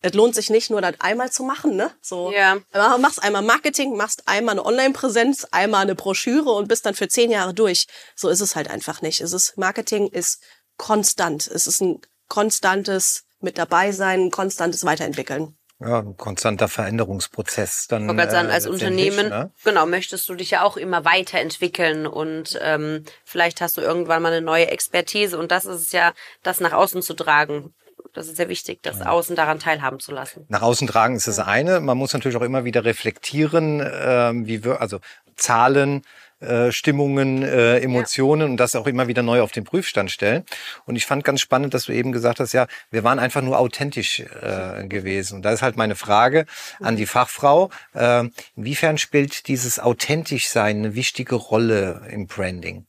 Es 0.00 0.12
lohnt 0.12 0.34
sich 0.34 0.50
nicht 0.50 0.68
nur, 0.70 0.82
das 0.82 0.96
einmal 0.98 1.30
zu 1.30 1.44
machen, 1.44 1.76
ne? 1.76 1.90
So, 2.02 2.30
Ja. 2.32 2.58
mach- 2.74 2.98
machst 2.98 3.22
einmal 3.22 3.42
Marketing, 3.42 3.96
machst 3.96 4.26
einmal 4.26 4.54
eine 4.54 4.66
Online-Präsenz, 4.66 5.46
einmal 5.50 5.82
eine 5.82 5.94
Broschüre 5.94 6.50
und 6.50 6.68
bist 6.68 6.84
dann 6.84 6.94
für 6.94 7.08
zehn 7.08 7.30
Jahre 7.30 7.54
durch. 7.54 7.86
So 8.16 8.28
ist 8.28 8.40
es 8.40 8.56
halt 8.56 8.68
einfach 8.68 9.02
nicht. 9.02 9.20
Es 9.20 9.32
ist, 9.32 9.56
Marketing 9.56 10.08
ist 10.08 10.42
konstant. 10.76 11.46
Es 11.46 11.66
ist 11.66 11.80
ein 11.80 12.00
konstantes 12.28 13.24
mit 13.40 13.58
dabei 13.58 13.92
sein, 13.92 14.22
ein 14.22 14.30
konstantes 14.30 14.84
Weiterentwickeln. 14.84 15.56
Ja, 15.80 15.98
ein 15.98 16.16
konstanter 16.16 16.68
Veränderungsprozess. 16.68 17.88
Dann, 17.88 18.02
Ich 18.02 18.08
wollte 18.08 18.20
gerade 18.22 18.32
sagen, 18.32 18.48
äh, 18.48 18.52
als 18.52 18.66
Unternehmen, 18.66 19.28
ne? 19.28 19.50
genau, 19.64 19.86
möchtest 19.86 20.28
du 20.28 20.34
dich 20.34 20.50
ja 20.50 20.62
auch 20.62 20.76
immer 20.76 21.04
weiterentwickeln 21.04 22.06
und 22.06 22.58
ähm, 22.62 23.04
vielleicht 23.24 23.60
hast 23.60 23.76
du 23.76 23.80
irgendwann 23.80 24.22
mal 24.22 24.32
eine 24.32 24.44
neue 24.44 24.68
Expertise 24.68 25.36
und 25.38 25.50
das 25.50 25.64
ist 25.64 25.80
es 25.80 25.92
ja, 25.92 26.12
das 26.42 26.60
nach 26.60 26.72
außen 26.72 27.02
zu 27.02 27.14
tragen. 27.14 27.74
Das 28.12 28.28
ist 28.28 28.36
sehr 28.36 28.48
wichtig, 28.48 28.80
das 28.82 29.00
Außen 29.00 29.34
daran 29.34 29.58
teilhaben 29.58 29.98
zu 29.98 30.12
lassen. 30.12 30.44
Nach 30.48 30.62
außen 30.62 30.86
tragen 30.86 31.16
ist 31.16 31.26
das 31.26 31.40
eine. 31.40 31.80
Man 31.80 31.98
muss 31.98 32.12
natürlich 32.12 32.36
auch 32.36 32.42
immer 32.42 32.64
wieder 32.64 32.84
reflektieren, 32.84 33.82
ähm, 33.84 34.46
wie 34.46 34.62
wir, 34.62 34.80
also 34.80 35.00
Zahlen, 35.34 36.02
äh, 36.44 36.72
Stimmungen, 36.72 37.42
äh, 37.42 37.78
Emotionen 37.78 38.50
und 38.50 38.56
das 38.56 38.76
auch 38.76 38.86
immer 38.86 39.08
wieder 39.08 39.22
neu 39.22 39.40
auf 39.40 39.52
den 39.52 39.64
Prüfstand 39.64 40.10
stellen. 40.10 40.44
Und 40.86 40.96
ich 40.96 41.06
fand 41.06 41.24
ganz 41.24 41.40
spannend, 41.40 41.74
dass 41.74 41.86
du 41.86 41.92
eben 41.92 42.12
gesagt 42.12 42.40
hast, 42.40 42.52
ja, 42.52 42.66
wir 42.90 43.04
waren 43.04 43.18
einfach 43.18 43.42
nur 43.42 43.58
authentisch 43.58 44.20
äh, 44.20 44.86
gewesen. 44.86 45.36
Und 45.36 45.42
da 45.42 45.52
ist 45.52 45.62
halt 45.62 45.76
meine 45.76 45.96
Frage 45.96 46.46
an 46.80 46.96
die 46.96 47.06
Fachfrau, 47.06 47.70
äh, 47.94 48.24
inwiefern 48.56 48.98
spielt 48.98 49.48
dieses 49.48 49.78
authentisch 49.78 50.48
sein 50.48 50.78
eine 50.78 50.94
wichtige 50.94 51.34
Rolle 51.34 52.06
im 52.10 52.26
Branding? 52.26 52.86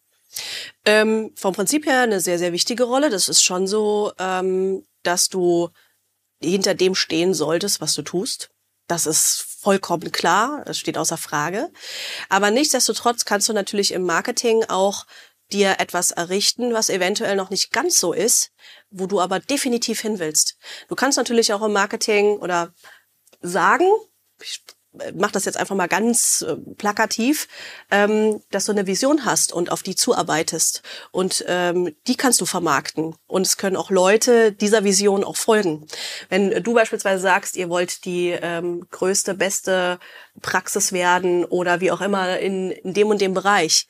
Ähm, 0.85 1.31
vom 1.35 1.53
Prinzip 1.53 1.85
her 1.85 2.01
eine 2.01 2.19
sehr, 2.19 2.37
sehr 2.37 2.51
wichtige 2.51 2.83
Rolle. 2.83 3.09
Das 3.09 3.29
ist 3.29 3.43
schon 3.43 3.67
so, 3.67 4.11
ähm, 4.19 4.83
dass 5.03 5.29
du 5.29 5.69
hinter 6.41 6.75
dem 6.75 6.95
stehen 6.95 7.33
solltest, 7.33 7.81
was 7.81 7.93
du 7.93 8.01
tust. 8.01 8.49
Das 8.87 9.05
ist 9.05 9.45
vollkommen 9.61 10.11
klar, 10.11 10.63
das 10.65 10.77
steht 10.77 10.97
außer 10.97 11.17
Frage. 11.17 11.71
Aber 12.29 12.51
nichtsdestotrotz 12.51 13.25
kannst 13.25 13.49
du 13.49 13.53
natürlich 13.53 13.91
im 13.91 14.03
Marketing 14.03 14.63
auch 14.67 15.05
dir 15.51 15.79
etwas 15.79 16.11
errichten, 16.11 16.73
was 16.73 16.89
eventuell 16.89 17.35
noch 17.35 17.49
nicht 17.49 17.71
ganz 17.71 17.99
so 17.99 18.13
ist, 18.13 18.51
wo 18.89 19.07
du 19.07 19.21
aber 19.21 19.39
definitiv 19.39 20.01
hin 20.01 20.19
willst. 20.19 20.57
Du 20.87 20.95
kannst 20.95 21.17
natürlich 21.17 21.53
auch 21.53 21.61
im 21.61 21.73
Marketing 21.73 22.37
oder 22.37 22.73
sagen, 23.41 23.87
ich 24.41 24.61
mach 25.15 25.31
das 25.31 25.45
jetzt 25.45 25.57
einfach 25.57 25.75
mal 25.75 25.87
ganz 25.87 26.45
äh, 26.47 26.55
plakativ, 26.77 27.47
ähm, 27.91 28.41
dass 28.51 28.65
du 28.65 28.71
eine 28.71 28.87
Vision 28.87 29.25
hast 29.25 29.53
und 29.53 29.71
auf 29.71 29.83
die 29.83 29.95
zuarbeitest. 29.95 30.81
Und 31.11 31.43
ähm, 31.47 31.95
die 32.07 32.15
kannst 32.15 32.41
du 32.41 32.45
vermarkten. 32.45 33.15
Und 33.27 33.45
es 33.45 33.57
können 33.57 33.75
auch 33.75 33.89
Leute 33.89 34.51
dieser 34.51 34.83
Vision 34.83 35.23
auch 35.23 35.35
folgen. 35.37 35.87
Wenn 36.29 36.63
du 36.63 36.73
beispielsweise 36.73 37.21
sagst, 37.21 37.55
ihr 37.55 37.69
wollt 37.69 38.05
die 38.05 38.29
ähm, 38.29 38.87
größte, 38.91 39.33
beste 39.33 39.99
Praxis 40.41 40.91
werden 40.91 41.45
oder 41.45 41.81
wie 41.81 41.91
auch 41.91 42.01
immer 42.01 42.39
in, 42.39 42.71
in 42.71 42.93
dem 42.93 43.07
und 43.07 43.21
dem 43.21 43.33
Bereich, 43.33 43.87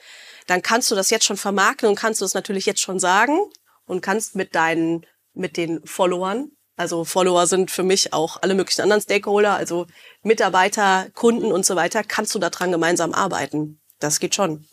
dann 0.48 0.62
kannst 0.62 0.92
du 0.92 0.96
das 0.96 1.10
jetzt 1.10 1.26
schon 1.26 1.38
vermarkten 1.38 1.90
und 1.90 1.96
kannst 1.96 2.22
du 2.22 2.26
das 2.26 2.34
natürlich 2.34 2.66
jetzt 2.66 2.82
schon 2.82 3.00
sagen 3.00 3.40
und 3.86 4.02
kannst 4.02 4.36
mit 4.36 4.56
deinen, 4.56 5.06
mit 5.34 5.58
den 5.58 5.86
Followern 5.86 6.52
also 6.76 7.06
Follower 7.06 7.48
sind 7.48 7.72
für 7.72 7.84
mich 7.84 8.14
auch 8.14 8.42
alle 8.42 8.54
möglichen 8.54 8.82
anderen 8.82 9.02
Stakeholder, 9.02 9.56
also 9.56 9.88
Mitarbeiter, 10.24 11.08
Kunden 11.14 11.52
und 11.52 11.66
so 11.66 11.76
weiter. 11.76 12.04
Kannst 12.04 12.36
du 12.36 12.40
daran 12.40 12.72
gemeinsam 12.72 13.14
arbeiten? 13.14 13.80
Das 14.00 14.20
geht 14.20 14.36
schon. 14.36 14.66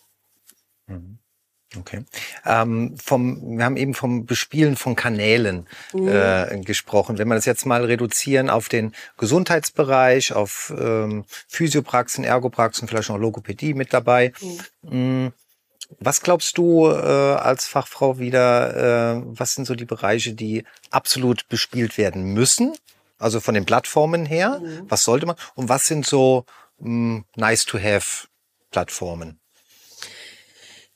Okay. 1.78 2.04
Ähm, 2.44 2.96
vom, 3.02 3.56
wir 3.56 3.64
haben 3.64 3.76
eben 3.76 3.94
vom 3.94 4.26
Bespielen 4.26 4.76
von 4.76 4.94
Kanälen 4.94 5.66
äh, 5.94 6.58
gesprochen. 6.60 7.18
Wenn 7.18 7.28
wir 7.28 7.34
das 7.34 7.46
jetzt 7.46 7.64
mal 7.64 7.84
reduzieren 7.84 8.50
auf 8.50 8.68
den 8.68 8.92
Gesundheitsbereich, 9.16 10.34
auf 10.34 10.72
ähm, 10.78 11.24
Physiopraxen, 11.48 12.24
Ergopraxen, 12.24 12.88
vielleicht 12.88 13.08
noch 13.08 13.18
Logopädie 13.18 13.74
mit 13.74 13.92
dabei. 13.92 14.32
Mm, 14.82 15.28
Was 16.00 16.22
glaubst 16.22 16.58
du 16.58 16.88
äh, 16.88 16.92
als 16.92 17.66
Fachfrau 17.66 18.18
wieder, 18.18 19.16
äh, 19.16 19.22
was 19.24 19.54
sind 19.54 19.66
so 19.66 19.74
die 19.74 19.84
Bereiche, 19.84 20.34
die 20.34 20.64
absolut 20.90 21.48
bespielt 21.48 21.98
werden 21.98 22.24
müssen? 22.24 22.74
Also 23.18 23.40
von 23.40 23.54
den 23.54 23.64
Plattformen 23.64 24.26
her, 24.26 24.60
was 24.88 25.04
sollte 25.04 25.26
man? 25.26 25.36
Und 25.54 25.68
was 25.68 25.86
sind 25.86 26.06
so 26.06 26.44
mh, 26.78 27.22
nice 27.36 27.64
to 27.64 27.78
have 27.78 28.26
Plattformen? 28.70 29.38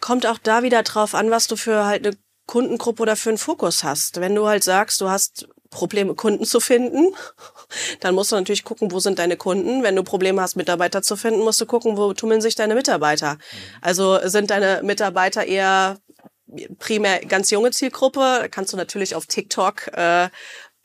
Kommt 0.01 0.27
auch 0.27 0.39
da 0.39 0.63
wieder 0.63 0.83
drauf 0.83 1.15
an, 1.15 1.31
was 1.31 1.47
du 1.47 1.57
für 1.57 1.87
halt 1.87 2.07
eine 2.07 2.17
Kundengruppe 2.47 3.03
oder 3.03 3.17
für 3.17 3.31
einen 3.31 3.39
Fokus 3.39 3.85
hast. 3.85 4.21
Wenn 4.21 4.35
du 4.35 4.47
halt 4.47 4.65
sagst, 4.65 5.01
du 5.01 5.09
hast 5.09 5.49
Probleme, 5.71 6.15
Kunden 6.15 6.45
zu 6.45 6.61
finden, 6.61 7.15
dann 8.01 8.15
musst 8.15 8.33
du 8.33 8.37
natürlich 8.37 8.65
gucken, 8.65 8.91
wo 8.93 9.01
sind 9.01 9.19
deine 9.19 9.37
Kunden. 9.37 9.83
Wenn 9.83 9.97
du 9.97 10.03
Probleme 10.03 10.41
hast, 10.43 10.57
Mitarbeiter 10.57 11.03
zu 11.03 11.17
finden, 11.17 11.41
musst 11.41 11.61
du 11.61 11.67
gucken, 11.67 11.97
wo 11.97 12.13
tummeln 12.13 12.41
sich 12.41 12.55
deine 12.55 12.75
Mitarbeiter. 12.75 13.39
Also 13.81 14.19
sind 14.29 14.51
deine 14.51 14.81
Mitarbeiter 14.83 15.45
eher 15.45 15.99
primär 16.79 17.21
ganz 17.21 17.51
junge 17.51 17.71
Zielgruppe, 17.71 18.49
kannst 18.51 18.73
du 18.73 18.77
natürlich 18.77 19.15
auf 19.15 19.27
TikTok 19.27 19.89
äh, 19.89 20.29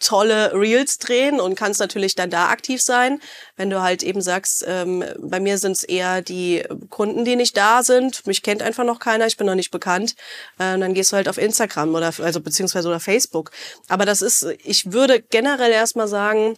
tolle 0.01 0.53
Reels 0.53 0.97
drehen 0.97 1.39
und 1.39 1.55
kannst 1.55 1.79
natürlich 1.79 2.15
dann 2.15 2.29
da 2.29 2.49
aktiv 2.49 2.81
sein. 2.81 3.21
Wenn 3.55 3.69
du 3.69 3.81
halt 3.81 4.03
eben 4.03 4.21
sagst, 4.21 4.65
ähm, 4.67 5.03
bei 5.19 5.39
mir 5.39 5.57
sind 5.57 5.73
es 5.73 5.83
eher 5.83 6.21
die 6.21 6.63
Kunden, 6.89 7.23
die 7.23 7.35
nicht 7.35 7.55
da 7.55 7.83
sind, 7.83 8.25
mich 8.27 8.43
kennt 8.43 8.61
einfach 8.61 8.83
noch 8.83 8.99
keiner, 8.99 9.27
ich 9.27 9.37
bin 9.37 9.47
noch 9.47 9.55
nicht 9.55 9.71
bekannt, 9.71 10.15
äh, 10.57 10.77
dann 10.77 10.93
gehst 10.93 11.11
du 11.11 11.15
halt 11.15 11.29
auf 11.29 11.37
Instagram 11.37 11.95
oder 11.95 12.13
also 12.19 12.41
beziehungsweise 12.41 12.87
oder 12.87 12.99
Facebook. 12.99 13.51
Aber 13.87 14.05
das 14.05 14.21
ist, 14.21 14.45
ich 14.63 14.91
würde 14.91 15.21
generell 15.21 15.71
erstmal 15.71 16.07
sagen, 16.07 16.57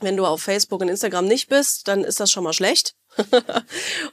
wenn 0.00 0.16
du 0.16 0.26
auf 0.26 0.42
Facebook 0.42 0.80
und 0.80 0.88
Instagram 0.88 1.26
nicht 1.26 1.48
bist, 1.48 1.88
dann 1.88 2.04
ist 2.04 2.20
das 2.20 2.30
schon 2.30 2.44
mal 2.44 2.52
schlecht. 2.52 2.94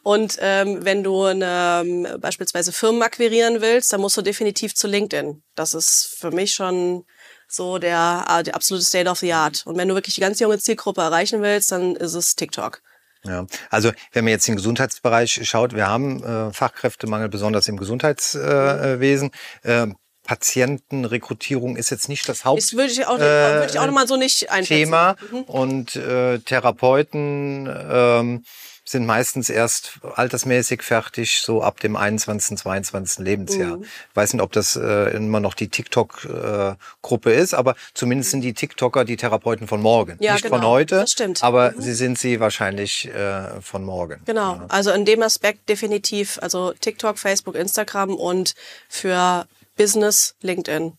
und 0.04 0.38
ähm, 0.40 0.84
wenn 0.84 1.04
du 1.04 1.24
eine, 1.24 1.84
ähm, 1.86 2.08
beispielsweise 2.20 2.72
Firmen 2.72 3.02
akquirieren 3.02 3.62
willst, 3.62 3.92
dann 3.94 4.02
musst 4.02 4.18
du 4.18 4.22
definitiv 4.22 4.76
zu 4.76 4.88
LinkedIn. 4.88 5.42
Das 5.56 5.74
ist 5.74 6.16
für 6.20 6.32
mich 6.32 6.54
schon 6.54 7.06
so 7.52 7.78
der, 7.78 8.26
ah, 8.28 8.44
der 8.44 8.56
absolute 8.56 8.86
State 8.86 9.10
of 9.10 9.20
the 9.20 9.34
Art. 9.34 9.64
Und 9.66 9.78
wenn 9.78 9.88
du 9.88 9.96
wirklich 9.96 10.16
die 10.16 10.22
ganz 10.22 10.40
junge 10.40 10.60
Zielgruppe 10.60 11.02
erreichen 11.02 11.42
willst, 11.42 11.72
dann 11.72 11.96
ist 11.96 12.14
es 12.14 12.36
TikTok. 12.36 12.82
Ja, 13.26 13.46
also 13.70 13.92
wenn 14.14 14.24
man 14.24 14.32
jetzt 14.32 14.48
den 14.48 14.56
Gesundheitsbereich 14.56 15.42
schaut, 15.44 15.76
wir 15.76 15.88
haben 15.88 16.24
äh, 16.24 16.54
Fachkräftemangel, 16.54 17.28
besonders 17.28 17.68
im 17.68 17.78
Gesundheitswesen. 17.78 19.32
Äh, 19.64 19.88
Patientenrekrutierung 20.24 21.76
ist 21.76 21.90
jetzt 21.90 22.08
nicht 22.08 22.30
das 22.30 22.44
Das 22.44 22.74
würde 22.74 22.92
ich 22.92 23.04
auch, 23.08 23.18
würde 23.18 23.68
ich 23.68 23.80
auch 23.80 23.88
nochmal 23.88 24.08
so 24.08 24.16
nicht 24.16 24.52
einschätzen. 24.52 24.94
Hauptthema 24.94 25.16
und 25.48 25.96
äh, 25.96 26.38
Therapeuten 26.38 27.68
ähm, 27.68 28.44
sind 28.92 29.06
meistens 29.06 29.50
erst 29.50 30.00
altersmäßig 30.16 30.82
fertig, 30.82 31.40
so 31.42 31.62
ab 31.62 31.80
dem 31.80 31.96
21., 31.96 32.58
22. 32.58 33.24
Lebensjahr. 33.24 33.78
Mhm. 33.78 33.84
Ich 33.84 34.16
weiß 34.16 34.34
nicht, 34.34 34.42
ob 34.42 34.52
das 34.52 34.76
äh, 34.76 35.16
immer 35.16 35.40
noch 35.40 35.54
die 35.54 35.68
TikTok-Gruppe 35.70 37.32
ist, 37.32 37.54
aber 37.54 37.76
zumindest 37.94 38.32
sind 38.32 38.42
die 38.42 38.54
TikToker 38.54 39.06
die 39.06 39.18
Therapeuten 39.18 39.68
von 39.68 39.82
morgen. 39.82 40.18
Ja, 40.20 40.34
nicht 40.34 40.48
von 40.48 40.60
genau. 40.62 40.72
heute, 40.72 40.96
Das 41.02 41.12
stimmt. 41.12 41.44
aber 41.44 41.72
Mhm. 41.72 41.82
sie 41.82 41.94
sind 41.94 42.18
sie 42.20 42.40
wahrscheinlich 42.40 43.08
äh, 43.14 43.62
von 43.62 43.84
morgen. 43.86 44.22
Genau, 44.26 44.62
also 44.70 44.92
in 44.92 45.06
dem 45.06 45.22
Aspekt 45.22 45.70
definitiv, 45.70 46.40
also 46.42 46.74
TikTok, 46.74 47.18
Facebook, 47.20 47.56
Instagram 47.56 48.16
und 48.16 48.56
für 48.88 49.46
Business 49.78 50.36
LinkedIn. 50.42 50.94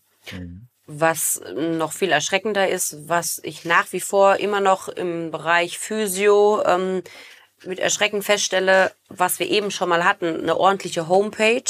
Was 0.87 1.41
noch 1.55 1.93
viel 1.93 2.11
erschreckender 2.11 2.67
ist, 2.67 2.97
was 3.07 3.39
ich 3.43 3.65
nach 3.65 3.91
wie 3.91 4.01
vor 4.01 4.37
immer 4.37 4.59
noch 4.59 4.87
im 4.89 5.31
Bereich 5.31 5.77
Physio 5.79 6.63
ähm, 6.65 7.01
mit 7.63 7.79
Erschrecken 7.79 8.21
feststelle, 8.21 8.91
was 9.09 9.39
wir 9.39 9.49
eben 9.49 9.71
schon 9.71 9.89
mal 9.89 10.03
hatten, 10.03 10.41
eine 10.41 10.57
ordentliche 10.57 11.07
Homepage. 11.07 11.63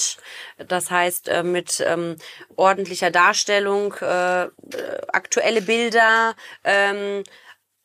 Das 0.57 0.89
heißt, 0.91 1.27
äh, 1.27 1.43
mit 1.43 1.83
ähm, 1.85 2.15
ordentlicher 2.55 3.11
Darstellung, 3.11 3.93
äh, 4.01 4.43
äh, 4.43 4.49
aktuelle 5.11 5.61
Bilder, 5.61 6.35
ähm, 6.63 7.23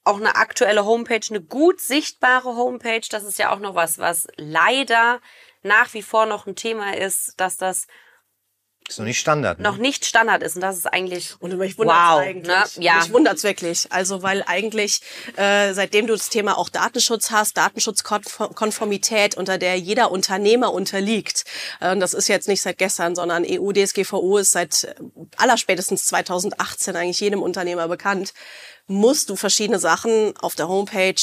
auch 0.04 0.18
eine 0.18 0.36
aktuelle 0.36 0.84
Homepage, 0.84 1.26
eine 1.30 1.40
gut 1.40 1.80
sichtbare 1.80 2.56
Homepage. 2.56 3.06
Das 3.10 3.25
ist 3.25 3.38
ja 3.38 3.52
auch 3.52 3.58
noch 3.58 3.75
was, 3.75 3.98
was 3.98 4.28
leider 4.36 5.20
nach 5.62 5.94
wie 5.94 6.02
vor 6.02 6.26
noch 6.26 6.46
ein 6.46 6.54
Thema 6.54 6.96
ist, 6.96 7.34
dass 7.40 7.56
das 7.56 7.88
Ist 8.88 8.98
noch 8.98 9.04
nicht 9.04 9.18
Standard. 9.18 9.58
Ne? 9.58 9.64
noch 9.64 9.78
nicht 9.78 10.04
Standard 10.04 10.42
ist. 10.42 10.54
Und 10.54 10.62
das 10.62 10.76
ist 10.76 10.86
eigentlich 10.86 11.34
Und 11.40 11.56
mich 11.58 11.76
wundert's 11.76 11.98
wow. 11.98 12.20
eigentlich. 12.20 12.46
Ne? 12.46 12.84
Ja. 12.84 12.98
Mich 12.98 13.12
wundert's 13.12 13.42
wirklich. 13.42 13.90
Also 13.90 14.22
weil 14.22 14.44
eigentlich, 14.46 15.00
äh, 15.36 15.72
seitdem 15.74 16.06
du 16.06 16.14
das 16.14 16.28
Thema 16.28 16.56
auch 16.56 16.68
Datenschutz 16.68 17.30
hast, 17.30 17.56
Datenschutzkonformität, 17.56 19.36
unter 19.36 19.58
der 19.58 19.76
jeder 19.76 20.12
Unternehmer 20.12 20.72
unterliegt, 20.72 21.44
äh, 21.80 21.92
und 21.92 22.00
das 22.00 22.14
ist 22.14 22.28
jetzt 22.28 22.46
nicht 22.46 22.62
seit 22.62 22.78
gestern, 22.78 23.16
sondern 23.16 23.44
EU-DSGVO 23.44 24.38
ist 24.38 24.52
seit 24.52 24.84
äh, 24.84 24.94
allerspätestens 25.36 26.06
2018 26.06 26.94
eigentlich 26.94 27.20
jedem 27.20 27.42
Unternehmer 27.42 27.88
bekannt, 27.88 28.34
musst 28.86 29.30
du 29.30 29.36
verschiedene 29.36 29.80
Sachen 29.80 30.36
auf 30.36 30.54
der 30.54 30.68
Homepage 30.68 31.14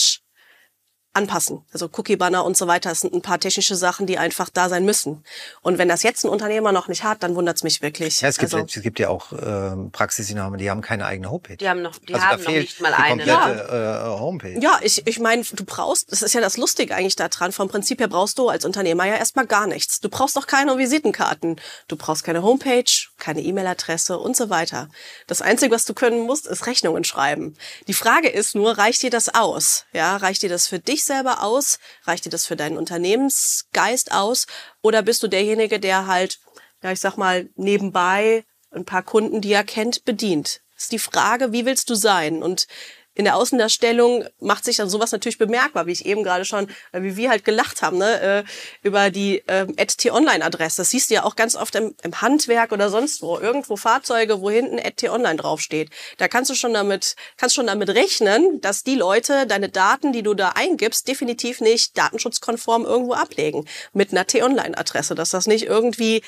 anpassen. 1.13 1.63
Also 1.72 1.89
Cookie-Banner 1.91 2.43
und 2.43 2.58
so 2.58 2.67
weiter. 2.67 2.89
Das 2.89 3.01
sind 3.01 3.13
ein 3.13 3.22
paar 3.22 3.39
technische 3.39 3.75
Sachen, 3.75 4.08
die 4.08 4.17
einfach 4.17 4.50
da 4.50 4.70
sein 4.70 4.84
müssen. 4.86 5.24
Und 5.62 5.77
wenn 5.77 5.88
das 5.88 6.03
jetzt 6.03 6.24
ein 6.25 6.29
Unternehmer 6.29 6.72
noch 6.72 6.88
nicht 6.88 7.03
hat, 7.03 7.24
dann 7.24 7.36
wundert's 7.36 7.63
mich 7.63 7.82
wirklich. 7.82 8.22
Ja, 8.22 8.29
es 8.29 8.38
gibt, 8.38 8.53
also, 8.53 8.65
es 8.65 8.82
gibt 8.82 9.00
ja 9.00 9.10
auch 9.10 9.32
ähm, 9.32 9.91
Praxisinhaber, 9.91 10.58
die 10.58 10.70
haben 10.70 10.82
keine 10.82 11.05
eigene 11.05 11.29
Homepage. 11.29 11.58
Die 11.58 11.70
haben 11.70 11.82
noch, 11.82 11.98
die 11.98 12.15
also 12.15 12.25
haben 12.25 12.43
noch 12.43 12.51
nicht 12.51 12.82
mal 12.82 12.93
eine. 12.93 13.25
ne? 13.25 13.34
komplette 13.34 14.03
äh, 14.05 14.20
Homepage. 14.20 14.60
Ja, 14.60 14.79
ich, 14.82 15.05
ich 15.05 15.20
meine, 15.20 15.43
du 15.43 15.63
brauchst, 15.63 16.12
das 16.12 16.22
ist 16.22 16.34
ja 16.34 16.41
das 16.41 16.58
Lustige 16.58 16.96
eigentlich 16.96 17.15
daran, 17.15 17.51
vom 17.51 17.67
Prinzip 17.67 18.00
her 18.00 18.08
brauchst 18.08 18.38
du 18.39 18.50
als 18.50 18.65
Unternehmer 18.65 19.05
ja 19.05 19.15
erstmal 19.15 19.46
gar 19.46 19.67
nichts. 19.67 20.00
Du 20.00 20.10
brauchst 20.10 20.38
auch 20.38 20.48
keine 20.48 20.77
Visitenkarten, 20.77 21.60
du 21.88 21.96
brauchst 21.96 22.24
keine 22.24 22.41
Homepage, 22.41 22.84
keine 23.17 23.41
E-Mail-Adresse 23.41 24.17
und 24.17 24.36
so 24.36 24.50
weiter. 24.50 24.89
Das 25.27 25.41
Einzige, 25.41 25.74
was 25.74 25.86
du 25.86 25.93
können 25.93 26.22
musst, 26.22 26.48
ist 26.48 26.65
Rechnungen 26.65 27.03
schreiben. 27.03 27.55
Die 27.88 27.93
Frage 27.93 28.29
ist 28.29 28.55
nur, 28.55 28.77
reicht 28.77 29.03
dir 29.03 29.10
das 29.10 29.34
aus? 29.34 29.86
Ja, 29.93 30.17
reicht 30.17 30.41
dir 30.41 30.50
das 30.50 30.67
für 30.67 30.79
dich 30.79 31.03
selber 31.06 31.44
aus? 31.44 31.80
Reicht 32.04 32.26
dir 32.26 32.30
das 32.30 32.46
für 32.46 32.56
deinen 32.56 32.78
Unternehmensgeist 32.78 34.12
aus? 34.12 34.48
Oder 34.82 35.02
bist 35.02 35.24
du 35.24 35.28
derjenige, 35.28 35.80
der 35.80 36.08
halt, 36.08 36.40
ja, 36.82 36.92
ich 36.92 37.00
sag 37.00 37.18
mal, 37.18 37.50
nebenbei 37.56 38.46
ein 38.72 38.86
paar 38.86 39.04
Kunden, 39.04 39.42
die 39.42 39.54
er 39.54 39.64
kennt, 39.64 40.06
bedient? 40.06 40.62
Das 40.76 40.84
ist 40.84 40.92
die 40.92 41.00
Frage, 41.00 41.52
wie 41.52 41.66
willst 41.66 41.90
du 41.90 41.96
sein? 41.96 42.44
Und 42.44 42.68
in 43.15 43.25
der 43.25 43.36
Außendarstellung 43.36 44.25
macht 44.39 44.65
sich 44.65 44.77
dann 44.77 44.89
sowas 44.89 45.12
natürlich 45.12 45.38
bemerkbar, 45.38 45.86
wie 45.86 45.91
ich 45.91 46.05
eben 46.05 46.24
gerade 46.24 46.46
schon, 46.46 46.67
äh, 46.91 47.01
wie 47.01 47.15
wir 47.15 47.29
halt 47.29 47.46
gelacht 47.46 47.82
haben, 47.82 47.98
ne, 47.98 48.22
äh, 48.22 48.43
über 48.82 49.10
die 49.10 49.48
äh, 49.48 49.67
T-Online-Adresse. 49.67 50.77
Das 50.77 50.89
siehst 50.89 51.10
du 51.10 51.15
ja 51.15 51.24
auch 51.24 51.36
ganz 51.36 51.55
oft 51.55 51.75
im, 51.75 51.96
im 52.01 52.22
Handwerk 52.22 52.72
oder 52.72 52.89
sonst 52.89 53.22
wo. 53.22 53.38
Irgendwo 53.38 53.75
Fahrzeuge, 53.75 54.41
wo 54.41 54.50
hinten 54.50 54.77
T-Online 54.77 55.36
draufsteht. 55.36 55.89
Da 56.17 56.27
kannst 56.27 56.50
du 56.50 56.55
schon 56.55 56.74
damit, 56.74 57.15
kannst 57.38 57.55
schon 57.55 57.67
damit 57.67 57.89
rechnen, 57.89 58.62
dass 58.62 58.84
die 58.84 58.96
Leute 58.96 59.46
deine 59.46 59.70
Daten, 59.70 60.12
die 60.12 60.24
du 60.24 60.34
da 60.34 60.50
eingibst, 60.50 61.08
definitiv 61.08 61.62
nicht 61.62 61.98
datenschutzkonform 61.98 62.86
irgendwo 62.86 63.13
ablegen. 63.13 63.67
Mit 63.93 64.12
einer 64.12 64.25
T-Online-Adresse. 64.25 65.15
Dass 65.15 65.29
das 65.29 65.48
nicht 65.48 65.65
irgendwie 65.65 66.24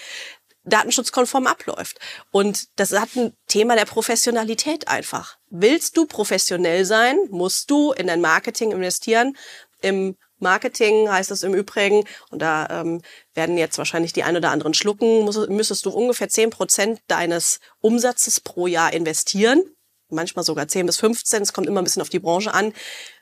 datenschutzkonform 0.65 1.47
abläuft. 1.47 1.99
Und 2.31 2.67
das 2.75 2.91
hat 2.91 3.15
ein 3.15 3.33
Thema 3.47 3.75
der 3.75 3.85
Professionalität 3.85 4.87
einfach. 4.87 5.37
Willst 5.49 5.95
du 5.97 6.05
professionell 6.05 6.85
sein, 6.85 7.17
musst 7.29 7.69
du 7.71 7.91
in 7.93 8.07
dein 8.07 8.21
Marketing 8.21 8.71
investieren. 8.71 9.37
Im 9.81 10.15
Marketing 10.39 11.09
heißt 11.09 11.31
es 11.31 11.43
im 11.43 11.53
Übrigen, 11.53 12.03
und 12.29 12.41
da 12.41 12.67
ähm, 12.69 13.01
werden 13.33 13.57
jetzt 13.57 13.77
wahrscheinlich 13.77 14.13
die 14.13 14.23
ein 14.23 14.35
oder 14.35 14.51
anderen 14.51 14.73
schlucken, 14.73 15.21
muss, 15.21 15.47
müsstest 15.47 15.85
du 15.85 15.91
ungefähr 15.91 16.29
zehn 16.29 16.49
Prozent 16.49 16.99
deines 17.07 17.59
Umsatzes 17.79 18.41
pro 18.41 18.67
Jahr 18.67 18.91
investieren. 18.91 19.63
Manchmal 20.09 20.45
sogar 20.45 20.67
10 20.67 20.85
bis 20.85 20.97
15, 20.97 21.41
es 21.41 21.53
kommt 21.53 21.67
immer 21.67 21.81
ein 21.81 21.83
bisschen 21.83 22.01
auf 22.01 22.09
die 22.09 22.19
Branche 22.19 22.53
an. 22.53 22.73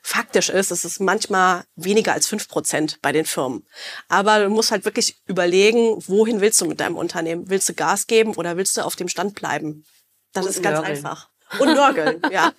Faktisch 0.02 0.50
ist, 0.50 0.70
es 0.70 0.84
ist 0.84 1.00
manchmal 1.00 1.64
weniger 1.76 2.12
als 2.12 2.26
5 2.26 2.48
Prozent 2.48 2.98
bei 3.00 3.10
den 3.12 3.24
Firmen. 3.24 3.66
Aber 4.08 4.40
du 4.44 4.50
musst 4.50 4.70
halt 4.70 4.84
wirklich 4.84 5.16
überlegen, 5.26 5.96
wohin 6.06 6.40
willst 6.40 6.60
du 6.60 6.66
mit 6.66 6.80
deinem 6.80 6.96
Unternehmen? 6.96 7.48
Willst 7.48 7.68
du 7.68 7.74
Gas 7.74 8.06
geben 8.06 8.34
oder 8.34 8.56
willst 8.56 8.76
du 8.76 8.82
auf 8.82 8.96
dem 8.96 9.08
Stand 9.08 9.34
bleiben? 9.34 9.84
Das 10.32 10.44
Und 10.44 10.50
ist 10.50 10.62
ganz 10.62 10.76
nörgeln. 10.78 10.96
einfach. 10.96 11.30
Und 11.58 11.74
nörgeln, 11.74 12.20
ja. 12.32 12.52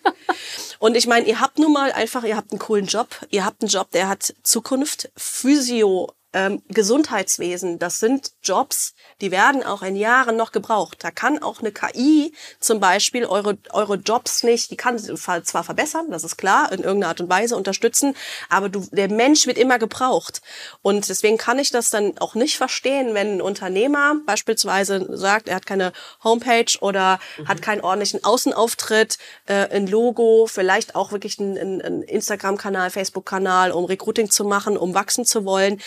Und 0.80 0.96
ich 0.96 1.08
meine, 1.08 1.28
ihr 1.28 1.40
habt 1.40 1.60
nun 1.60 1.74
mal 1.74 1.92
einfach, 1.92 2.24
ihr 2.24 2.36
habt 2.36 2.52
einen 2.52 2.60
coolen 2.60 2.86
Job. 2.86 3.10
Ihr 3.30 3.46
habt 3.46 3.62
einen 3.62 3.70
Job, 3.70 3.92
der 3.92 4.08
hat 4.08 4.34
Zukunft. 4.44 5.12
Physio, 5.18 6.12
ähm, 6.36 6.62
Gesundheitswesen, 6.68 7.80
das 7.80 8.00
sind 8.00 8.34
Jobs, 8.44 8.94
die 9.22 9.32
werden 9.32 9.64
auch 9.64 9.82
in 9.82 9.96
Jahren 9.96 10.36
noch 10.36 10.52
gebraucht. 10.52 10.98
Da 11.02 11.10
kann 11.10 11.42
auch 11.42 11.62
eine 11.62 11.72
KI 11.72 12.34
zum 12.60 12.82
Beispiel 12.82 13.26
eure, 13.26 13.58
eure 13.72 13.96
Jobs 13.96 14.44
nicht, 14.44 14.70
die 14.70 14.76
kann 14.76 15.00
sie 15.00 15.16
zwar 15.16 15.64
verbessern, 15.64 16.12
das 16.12 16.26
ist 16.26 16.36
klar, 16.36 16.74
in 16.74 16.84
irgendeiner 16.84 17.08
Art 17.08 17.22
und 17.22 17.30
Weise 17.30 17.56
unterstützen, 17.56 18.16
aber 18.50 18.68
du, 18.68 18.86
der 18.92 19.10
Mensch 19.10 19.48
wird 19.48 19.58
immer 19.58 19.80
gebraucht. 19.80 20.42
Und 20.82 21.08
deswegen 21.08 21.38
kann 21.38 21.58
ich 21.58 21.72
das 21.72 21.90
dann 21.90 22.18
auch 22.18 22.36
nicht 22.36 22.58
verstehen, 22.58 23.14
wenn 23.14 23.38
ein 23.38 23.42
Unternehmer 23.42 24.16
beispielsweise 24.26 25.08
sagt, 25.18 25.48
er 25.48 25.56
hat 25.56 25.66
keine 25.66 25.94
Homepage 26.22 26.78
oder 26.82 27.20
hat 27.46 27.62
keinen 27.62 27.80
ordentlichen 27.80 28.26
Außenauftritt, 28.26 29.18
äh, 29.46 29.70
ein 29.70 29.88
Logo, 29.88 30.48
vielleicht 30.52 30.96
auch 30.96 31.14
wirklich 31.14 31.40
einen, 31.40 31.82
einen 31.82 32.02
Instagram-Kanal, 32.02 32.90
Facebook-Kanal, 32.90 33.72
um 33.72 33.86
Recruiting 33.86 34.30
zu 34.30 34.44
machen, 34.44 34.76
um 34.76 34.94
wachsen 34.94 35.24
zu 35.24 35.46
wollen 35.46 35.80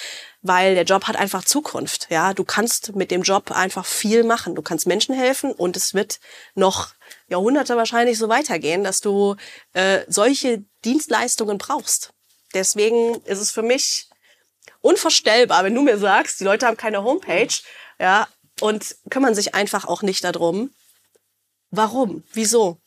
weil 0.42 0.74
der 0.74 0.84
Job 0.84 1.04
hat 1.04 1.16
einfach 1.16 1.44
Zukunft. 1.44 2.06
Ja, 2.10 2.32
du 2.32 2.44
kannst 2.44 2.94
mit 2.94 3.10
dem 3.10 3.22
Job 3.22 3.50
einfach 3.50 3.84
viel 3.84 4.24
machen. 4.24 4.54
Du 4.54 4.62
kannst 4.62 4.86
Menschen 4.86 5.14
helfen 5.14 5.52
und 5.52 5.76
es 5.76 5.94
wird 5.94 6.20
noch 6.54 6.90
Jahrhunderte 7.28 7.76
wahrscheinlich 7.76 8.18
so 8.18 8.28
weitergehen, 8.28 8.84
dass 8.84 9.00
du 9.00 9.36
äh, 9.72 10.00
solche 10.06 10.64
Dienstleistungen 10.84 11.58
brauchst. 11.58 12.12
Deswegen 12.54 13.16
ist 13.24 13.40
es 13.40 13.50
für 13.50 13.62
mich 13.62 14.08
unvorstellbar, 14.80 15.64
wenn 15.64 15.74
du 15.74 15.82
mir 15.82 15.98
sagst, 15.98 16.40
die 16.40 16.44
Leute 16.44 16.66
haben 16.66 16.76
keine 16.76 17.02
Homepage, 17.02 17.52
ja, 17.98 18.28
und 18.60 18.96
kümmern 19.10 19.34
sich 19.34 19.54
einfach 19.54 19.84
auch 19.86 20.02
nicht 20.02 20.24
darum. 20.24 20.70
Warum? 21.70 22.24
Wieso? 22.32 22.78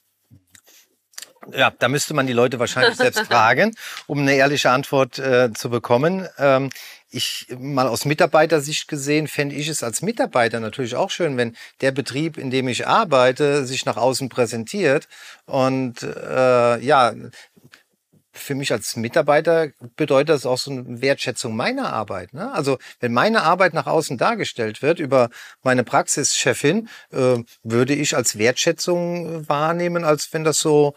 Ja, 1.53 1.71
da 1.71 1.87
müsste 1.87 2.13
man 2.13 2.27
die 2.27 2.33
Leute 2.33 2.59
wahrscheinlich 2.59 2.95
selbst 2.95 3.21
fragen, 3.27 3.75
um 4.07 4.19
eine 4.19 4.35
ehrliche 4.35 4.69
Antwort 4.69 5.19
äh, 5.19 5.51
zu 5.53 5.69
bekommen. 5.69 6.27
Ähm, 6.37 6.69
ich 7.11 7.47
mal 7.59 7.87
aus 7.87 8.05
Mitarbeitersicht 8.05 8.87
gesehen, 8.87 9.27
fände 9.27 9.55
ich 9.55 9.67
es 9.67 9.83
als 9.83 10.01
Mitarbeiter 10.01 10.59
natürlich 10.59 10.95
auch 10.95 11.09
schön, 11.09 11.37
wenn 11.37 11.55
der 11.81 11.91
Betrieb, 11.91 12.37
in 12.37 12.49
dem 12.49 12.67
ich 12.67 12.87
arbeite, 12.87 13.65
sich 13.65 13.85
nach 13.85 13.97
außen 13.97 14.29
präsentiert. 14.29 15.07
Und 15.45 16.03
äh, 16.03 16.79
ja, 16.79 17.13
für 18.33 18.55
mich 18.55 18.71
als 18.71 18.95
Mitarbeiter 18.95 19.69
bedeutet 19.95 20.29
das 20.29 20.45
auch 20.45 20.57
so 20.57 20.71
eine 20.71 21.01
Wertschätzung 21.01 21.55
meiner 21.55 21.91
Arbeit. 21.91 22.33
Ne? 22.33 22.51
Also 22.53 22.77
wenn 22.99 23.13
meine 23.13 23.43
Arbeit 23.43 23.73
nach 23.73 23.87
außen 23.87 24.17
dargestellt 24.17 24.81
wird 24.81 24.99
über 24.99 25.29
meine 25.63 25.83
Praxischefin, 25.83 26.87
äh, 27.11 27.37
würde 27.63 27.93
ich 27.93 28.15
als 28.15 28.37
Wertschätzung 28.37 29.47
wahrnehmen, 29.49 30.03
als 30.05 30.31
wenn 30.33 30.43
das 30.43 30.59
so 30.59 30.93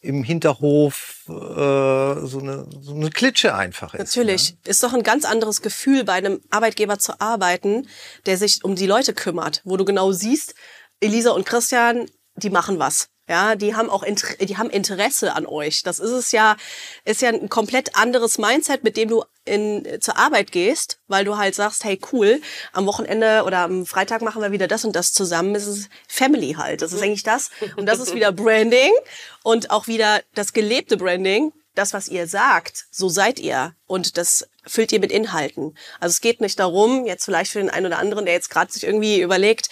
im 0.00 0.22
Hinterhof 0.22 1.24
äh, 1.28 1.32
so, 1.32 2.38
eine, 2.40 2.66
so 2.80 2.94
eine 2.94 3.10
Klitsche 3.10 3.54
einfach 3.54 3.94
ist. 3.94 4.16
Natürlich. 4.16 4.56
Ist 4.64 4.82
doch 4.82 4.94
ein 4.94 5.02
ganz 5.02 5.24
anderes 5.24 5.62
Gefühl, 5.62 6.04
bei 6.04 6.14
einem 6.14 6.40
Arbeitgeber 6.50 6.98
zu 6.98 7.20
arbeiten, 7.20 7.86
der 8.26 8.38
sich 8.38 8.64
um 8.64 8.76
die 8.76 8.86
Leute 8.86 9.12
kümmert, 9.12 9.60
wo 9.64 9.76
du 9.76 9.84
genau 9.84 10.12
siehst, 10.12 10.54
Elisa 11.00 11.30
und 11.30 11.46
Christian, 11.46 12.06
die 12.36 12.50
machen 12.50 12.78
was. 12.78 13.08
Ja, 13.28 13.56
die 13.56 13.76
haben 13.76 13.90
auch 13.90 14.02
Inter 14.02 14.26
die 14.40 14.56
haben 14.56 14.70
Interesse 14.70 15.34
an 15.34 15.46
euch. 15.46 15.82
Das 15.82 15.98
ist 15.98 16.10
es 16.10 16.32
ja, 16.32 16.56
ist 17.04 17.20
ja 17.20 17.28
ein 17.28 17.50
komplett 17.50 17.94
anderes 17.94 18.38
Mindset, 18.38 18.84
mit 18.84 18.96
dem 18.96 19.10
du 19.10 19.24
in, 19.44 19.86
zur 20.00 20.16
Arbeit 20.16 20.50
gehst, 20.50 20.98
weil 21.08 21.26
du 21.26 21.36
halt 21.36 21.54
sagst, 21.54 21.84
hey 21.84 22.00
cool, 22.12 22.40
am 22.72 22.86
Wochenende 22.86 23.42
oder 23.44 23.58
am 23.58 23.84
Freitag 23.84 24.22
machen 24.22 24.40
wir 24.40 24.50
wieder 24.50 24.66
das 24.66 24.84
und 24.84 24.96
das 24.96 25.12
zusammen. 25.12 25.54
Es 25.54 25.66
ist 25.66 25.90
Family 26.08 26.54
halt. 26.54 26.80
Das 26.80 26.92
ist 26.92 27.02
eigentlich 27.02 27.22
das. 27.22 27.50
Und 27.76 27.86
das 27.86 27.98
ist 28.00 28.14
wieder 28.14 28.32
Branding 28.32 28.92
und 29.42 29.70
auch 29.70 29.86
wieder 29.86 30.22
das 30.34 30.54
gelebte 30.54 30.96
Branding. 30.96 31.52
Das, 31.74 31.92
was 31.92 32.08
ihr 32.08 32.26
sagt, 32.26 32.86
so 32.90 33.08
seid 33.08 33.38
ihr. 33.38 33.74
Und 33.86 34.16
das 34.18 34.48
füllt 34.66 34.90
ihr 34.90 34.98
mit 34.98 35.12
Inhalten. 35.12 35.76
Also 36.00 36.12
es 36.12 36.20
geht 36.20 36.40
nicht 36.40 36.58
darum, 36.58 37.06
jetzt 37.06 37.24
vielleicht 37.24 37.52
für 37.52 37.60
den 37.60 37.70
einen 37.70 37.86
oder 37.86 38.00
anderen, 38.00 38.24
der 38.24 38.34
jetzt 38.34 38.50
gerade 38.50 38.72
sich 38.72 38.82
irgendwie 38.82 39.20
überlegt, 39.20 39.68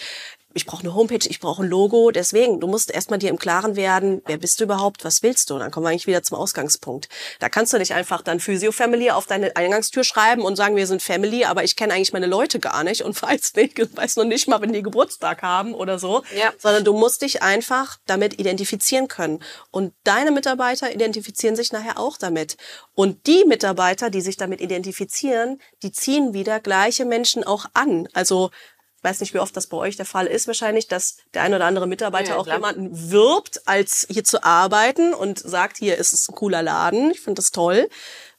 ich 0.57 0.65
brauche 0.65 0.81
eine 0.81 0.93
Homepage, 0.93 1.25
ich 1.27 1.39
brauche 1.39 1.63
ein 1.63 1.69
Logo. 1.69 2.11
Deswegen, 2.11 2.59
du 2.59 2.67
musst 2.67 2.91
erstmal 2.91 3.19
dir 3.19 3.29
im 3.29 3.37
Klaren 3.37 3.75
werden, 3.75 4.21
wer 4.25 4.37
bist 4.37 4.59
du 4.59 4.65
überhaupt, 4.65 5.05
was 5.05 5.23
willst 5.23 5.49
du? 5.49 5.53
Und 5.53 5.61
dann 5.61 5.71
kommen 5.71 5.85
wir 5.85 5.91
eigentlich 5.91 6.07
wieder 6.07 6.23
zum 6.23 6.37
Ausgangspunkt. 6.37 7.07
Da 7.39 7.47
kannst 7.47 7.71
du 7.73 7.77
nicht 7.77 7.93
einfach 7.93 8.21
dann 8.21 8.39
Physio 8.39 8.71
Family 8.71 9.11
auf 9.11 9.27
deine 9.27 9.55
Eingangstür 9.55 10.03
schreiben 10.03 10.41
und 10.41 10.55
sagen, 10.55 10.75
wir 10.75 10.87
sind 10.87 11.01
Family, 11.01 11.45
aber 11.45 11.63
ich 11.63 11.75
kenne 11.75 11.93
eigentlich 11.93 12.11
meine 12.11 12.25
Leute 12.25 12.59
gar 12.59 12.83
nicht 12.83 13.03
und 13.03 13.21
weiß 13.21 13.53
nicht, 13.55 13.95
weiß 13.95 14.17
noch 14.17 14.25
nicht 14.25 14.47
mal, 14.47 14.61
wenn 14.61 14.73
die 14.73 14.83
Geburtstag 14.83 15.41
haben 15.43 15.73
oder 15.73 15.99
so. 15.99 16.23
Ja. 16.35 16.51
Sondern 16.57 16.83
du 16.83 16.93
musst 16.93 17.21
dich 17.21 17.41
einfach 17.43 17.97
damit 18.07 18.39
identifizieren 18.39 19.07
können. 19.07 19.39
Und 19.71 19.93
deine 20.03 20.31
Mitarbeiter 20.31 20.93
identifizieren 20.93 21.55
sich 21.55 21.71
nachher 21.71 21.99
auch 21.99 22.17
damit. 22.17 22.57
Und 22.95 23.27
die 23.27 23.45
Mitarbeiter, 23.45 24.09
die 24.09 24.21
sich 24.21 24.37
damit 24.37 24.59
identifizieren, 24.59 25.61
die 25.83 25.91
ziehen 25.91 26.33
wieder 26.33 26.59
gleiche 26.59 27.05
Menschen 27.05 27.43
auch 27.43 27.65
an. 27.73 28.09
Also 28.13 28.49
ich 28.97 29.03
weiß 29.03 29.19
nicht, 29.19 29.33
wie 29.33 29.39
oft 29.39 29.55
das 29.55 29.67
bei 29.67 29.77
euch 29.77 29.95
der 29.95 30.05
Fall 30.05 30.25
ist, 30.25 30.47
wahrscheinlich, 30.47 30.87
dass 30.87 31.17
der 31.33 31.43
ein 31.43 31.53
oder 31.53 31.65
andere 31.65 31.87
Mitarbeiter 31.87 32.31
Ja, 32.31 32.37
auch 32.37 32.45
klar. 32.45 32.57
jemanden 32.57 33.11
wirbt, 33.11 33.67
als 33.67 34.07
hier 34.09 34.23
zu 34.23 34.43
arbeiten 34.43 35.13
und 35.13 35.39
sagt, 35.39 35.77
hier 35.77 35.97
ist 35.97 36.13
es 36.13 36.27
ein 36.27 36.35
cooler 36.35 36.63
Laden, 36.63 37.11
ich 37.11 37.21
finde 37.21 37.39
das 37.41 37.51
toll. 37.51 37.89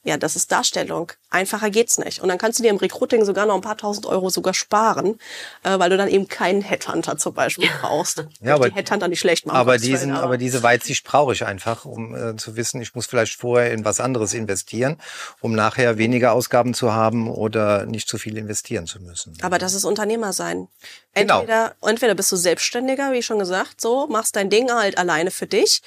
Ja, 0.03 0.17
das 0.17 0.35
ist 0.35 0.51
Darstellung. 0.51 1.11
Einfacher 1.31 1.69
geht's 1.69 1.97
nicht. 1.99 2.21
Und 2.21 2.29
dann 2.29 2.37
kannst 2.39 2.57
du 2.57 2.63
dir 2.63 2.69
im 2.69 2.77
Recruiting 2.77 3.23
sogar 3.23 3.45
noch 3.45 3.55
ein 3.55 3.61
paar 3.61 3.77
tausend 3.77 4.05
Euro 4.07 4.29
sogar 4.29 4.53
sparen, 4.53 5.19
äh, 5.63 5.77
weil 5.77 5.89
du 5.91 5.97
dann 5.97 6.07
eben 6.07 6.27
keinen 6.27 6.61
Headhunter 6.61 7.17
zum 7.17 7.33
Beispiel 7.33 7.69
brauchst. 7.81 8.25
Ja, 8.41 8.55
aber- 8.55 8.69
die 8.69 8.75
Headhunter 8.75 9.07
nicht 9.07 9.19
schlecht 9.19 9.45
machen. 9.45 9.57
Aber, 9.57 9.77
diesen, 9.77 10.11
aber 10.11 10.37
diese 10.37 10.63
Weitsicht 10.63 11.03
brauche 11.05 11.33
ich 11.33 11.45
einfach, 11.45 11.85
um 11.85 12.15
äh, 12.15 12.35
zu 12.35 12.55
wissen, 12.55 12.81
ich 12.81 12.95
muss 12.95 13.05
vielleicht 13.05 13.35
vorher 13.39 13.71
in 13.71 13.85
was 13.85 13.99
anderes 13.99 14.33
investieren, 14.33 14.97
um 15.39 15.53
nachher 15.53 15.97
weniger 15.97 16.31
Ausgaben 16.33 16.73
zu 16.73 16.93
haben 16.93 17.29
oder 17.29 17.85
nicht 17.85 18.07
zu 18.09 18.17
viel 18.17 18.37
investieren 18.37 18.87
zu 18.87 18.99
müssen. 18.99 19.37
Aber 19.41 19.59
das 19.59 19.73
ist 19.75 19.85
Unternehmer 19.85 20.33
sein. 20.33 20.67
Genau. 21.13 21.39
Entweder, 21.41 21.75
entweder 21.81 22.15
bist 22.15 22.31
du 22.31 22.35
Selbstständiger, 22.37 23.11
wie 23.11 23.21
schon 23.23 23.39
gesagt, 23.39 23.81
so, 23.81 24.07
machst 24.07 24.35
dein 24.35 24.49
Ding 24.49 24.71
halt 24.71 24.97
alleine 24.97 25.31
für 25.31 25.47
dich 25.47 25.81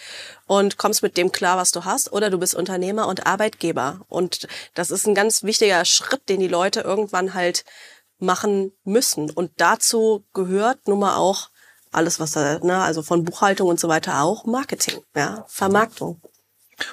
und 0.47 0.77
kommst 0.77 1.03
mit 1.03 1.17
dem 1.17 1.33
klar, 1.33 1.57
was 1.57 1.71
du 1.71 1.85
hast, 1.85 2.13
oder 2.13 2.29
du 2.29 2.39
bist 2.39 2.55
Unternehmer 2.55 3.07
und 3.09 3.27
Arbeitgeber. 3.27 4.01
Und 4.09 4.47
das 4.75 4.91
ist 4.91 5.07
ein 5.07 5.15
ganz 5.15 5.32
wichtiger 5.43 5.85
Schritt, 5.85 6.29
den 6.29 6.41
die 6.41 6.49
Leute 6.49 6.81
irgendwann 6.81 7.35
halt 7.35 7.65
machen 8.19 8.73
müssen. 8.85 9.31
Und 9.31 9.51
dazu 9.57 10.25
gehört 10.33 10.87
nun 10.87 11.01
mal 11.01 11.17
auch 11.17 11.51
alles, 11.91 12.21
was 12.21 12.33
da, 12.33 12.59
ne, 12.61 12.83
also 12.83 13.03
von 13.03 13.25
Buchhaltung 13.25 13.69
und 13.69 13.81
so 13.81 13.89
weiter 13.89 14.23
auch 14.23 14.45
Marketing, 14.47 15.03
ja, 15.15 15.45
Vermarktung. 15.49 16.21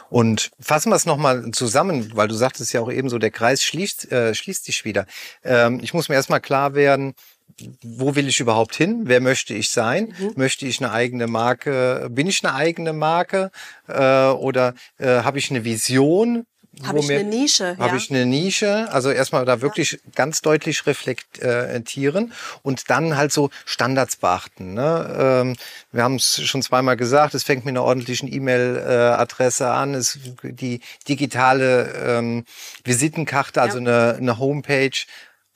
Und 0.10 0.52
fassen 0.60 0.92
wir 0.92 0.96
es 0.96 1.06
nochmal 1.06 1.52
zusammen, 1.52 2.12
weil 2.14 2.28
du 2.28 2.36
sagtest 2.36 2.74
ja 2.74 2.82
auch 2.82 2.92
eben 2.92 3.10
so, 3.10 3.18
der 3.18 3.32
Kreis 3.32 3.64
schließt, 3.64 4.12
äh, 4.12 4.36
schließt 4.36 4.66
sich 4.66 4.86
wieder. 4.86 5.06
Ähm, 5.44 5.80
ich 5.82 5.94
muss 5.94 6.10
mir 6.10 6.16
erstmal 6.16 6.42
klar 6.42 6.76
werden, 6.76 7.16
wo 7.82 8.16
will 8.16 8.28
ich 8.28 8.40
überhaupt 8.40 8.76
hin? 8.76 9.02
Wer 9.06 9.22
möchte 9.22 9.54
ich 9.54 9.70
sein? 9.70 10.14
Möchte 10.36 10.66
ich 10.66 10.80
eine 10.80 10.92
eigene 10.92 11.28
Marke? 11.28 12.08
Bin 12.12 12.28
ich 12.28 12.44
eine 12.44 12.54
eigene 12.54 12.94
Marke? 12.94 13.52
Äh, 13.88 14.28
oder 14.28 14.76
äh, 14.98 15.24
habe 15.24 15.40
ich 15.40 15.50
eine 15.50 15.66
Vision? 15.66 16.46
Habe 16.84 17.00
ich 17.00 17.12
eine 17.12 17.24
Nische, 17.24 17.78
Habe 17.78 17.90
ja. 17.90 17.96
ich 17.96 18.10
eine 18.10 18.26
Nische? 18.26 18.92
Also 18.92 19.10
erstmal 19.10 19.44
da 19.44 19.62
wirklich 19.62 20.00
ganz 20.16 20.42
deutlich 20.42 20.86
reflektieren 20.86 22.32
und 22.62 22.90
dann 22.90 23.18
halt 23.18 23.34
so 23.34 23.50
Standards 23.66 24.18
beachten. 24.18 24.76
Ne? 24.76 25.18
Ähm, 25.20 25.56
wir 25.92 26.04
haben 26.04 26.16
es 26.16 26.42
schon 26.44 26.62
zweimal 26.62 26.96
gesagt, 26.96 27.34
es 27.34 27.44
fängt 27.44 27.66
mit 27.66 27.74
einer 27.74 27.84
ordentlichen 27.84 28.32
E-Mail-Adresse 28.32 29.70
an, 29.70 29.96
es, 29.96 30.20
die 30.44 30.82
digitale 31.08 31.92
ähm, 32.06 32.46
Visitenkarte, 32.84 33.62
also 33.62 33.80
eine, 33.80 34.16
eine 34.18 34.38
Homepage, 34.38 34.92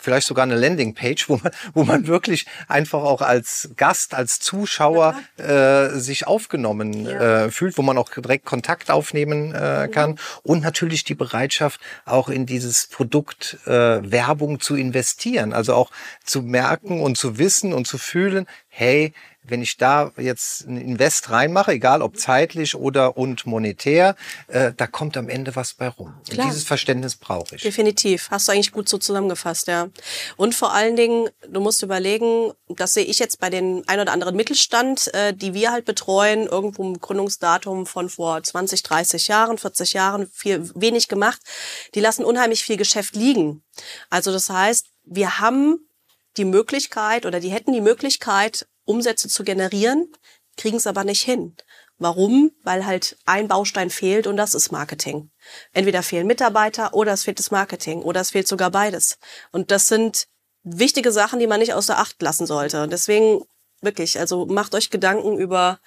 vielleicht 0.04 0.28
sogar 0.28 0.44
eine 0.44 0.56
Landingpage, 0.56 1.30
wo 1.30 1.38
man, 1.38 1.52
wo 1.74 1.84
man 1.84 2.08
wirklich 2.08 2.46
einfach 2.68 3.02
auch 3.04 3.22
als 3.22 3.70
Gast, 3.78 4.13
als 4.13 4.39
Zuschauer 4.39 5.16
äh, 5.38 5.89
sich 5.98 6.28
aufgenommen 6.28 7.08
äh, 7.08 7.50
fühlt, 7.50 7.78
wo 7.78 7.82
man 7.82 7.98
auch 7.98 8.10
direkt 8.10 8.46
Kontakt 8.46 8.92
aufnehmen 8.92 9.54
äh, 9.54 9.88
kann. 9.92 10.20
Und 10.44 10.62
natürlich 10.62 11.04
die 11.04 11.16
Bereitschaft, 11.16 11.80
auch 12.06 12.30
in 12.30 12.46
dieses 12.46 12.88
Produkt 12.88 13.58
äh, 13.66 13.72
Werbung 13.72 14.60
zu 14.60 14.76
investieren, 14.76 15.54
also 15.54 15.74
auch 15.74 15.92
zu 16.24 16.42
merken 16.42 17.02
und 17.02 17.18
zu 17.18 17.38
wissen 17.38 17.74
und 17.74 17.88
zu 17.88 17.98
fühlen, 17.98 18.46
hey, 18.75 19.13
wenn 19.43 19.62
ich 19.62 19.77
da 19.77 20.12
jetzt 20.17 20.65
ein 20.67 20.77
Invest 20.77 21.29
reinmache, 21.29 21.73
egal 21.73 22.01
ob 22.01 22.17
zeitlich 22.17 22.75
oder 22.75 23.17
und 23.17 23.45
monetär, 23.45 24.15
äh, 24.47 24.71
da 24.75 24.88
kommt 24.88 25.15
am 25.15 25.29
Ende 25.29 25.55
was 25.55 25.73
bei 25.73 25.89
rum. 25.89 26.13
Und 26.29 26.43
dieses 26.43 26.63
Verständnis 26.63 27.15
brauche 27.15 27.55
ich. 27.55 27.62
Definitiv. 27.62 28.29
Hast 28.31 28.47
du 28.47 28.53
eigentlich 28.53 28.71
gut 28.71 28.89
so 28.89 28.97
zusammengefasst, 28.97 29.67
ja. 29.67 29.89
Und 30.38 30.55
vor 30.55 30.73
allen 30.73 30.95
Dingen, 30.95 31.29
du 31.47 31.59
musst 31.59 31.83
überlegen, 31.83 32.53
das 32.69 32.93
sehe 32.93 33.03
ich 33.03 33.19
jetzt 33.19 33.39
bei 33.39 33.49
den 33.49 33.83
ein 33.88 33.99
oder 33.99 34.12
anderen 34.12 34.36
Mittelstand, 34.36 35.13
äh, 35.13 35.33
die 35.33 35.53
wir 35.53 35.71
halt 35.71 35.86
betreuen, 35.86 36.47
irgendwo 36.47 36.83
im 36.83 36.99
Gründungsdatum 36.99 37.86
von 37.86 38.09
vor 38.09 38.41
20, 38.41 38.81
30 38.81 39.27
Jahren, 39.27 39.57
40 39.57 39.93
Jahren, 39.93 40.27
viel 40.33 40.71
wenig 40.73 41.09
gemacht. 41.09 41.41
Die 41.93 41.99
lassen 41.99 42.25
unheimlich 42.25 42.63
viel 42.63 42.77
Geschäft 42.77 43.15
liegen. 43.15 43.62
Also 44.09 44.31
das 44.31 44.49
heißt, 44.49 44.88
wir 45.05 45.39
haben 45.39 45.86
die 46.38 46.46
Möglichkeit 46.46 47.26
oder 47.26 47.39
die 47.39 47.50
hätten 47.50 47.74
die 47.74 47.82
Möglichkeit, 47.82 48.67
Umsätze 48.86 49.28
zu 49.28 49.43
generieren, 49.43 50.12
kriegen 50.58 50.78
es 50.78 50.88
aber 50.88 51.04
nicht 51.04 51.22
hin. 51.22 51.56
Warum? 51.98 52.52
Weil 52.63 52.86
halt 52.86 53.17
ein 53.26 53.48
Baustein 53.48 53.89
fehlt 53.89 54.28
und 54.28 54.36
das 54.36 54.56
ist 54.56 54.72
Marketing. 54.72 55.32
Entweder 55.72 56.04
fehlen 56.04 56.28
Mitarbeiter 56.28 56.93
oder 56.93 57.13
es 57.13 57.24
fehlt 57.24 57.39
das 57.39 57.52
Marketing 57.52 58.02
oder 58.02 58.22
es 58.22 58.32
fehlt 58.32 58.48
sogar 58.48 58.72
beides. 58.72 59.17
Und 59.52 59.72
das 59.72 59.88
sind 59.88 60.28
wichtige 60.63 61.12
Sachen, 61.12 61.39
die 61.39 61.48
man 61.48 61.60
nicht 61.60 61.74
außer 61.74 61.98
Acht 61.98 62.22
lassen 62.22 62.46
sollte. 62.46 62.88
Deswegen 62.88 63.43
wirklich, 63.82 64.19
also 64.19 64.46
macht 64.46 64.76
euch 64.76 64.89
Gedanken 64.89 65.38
über 65.38 65.80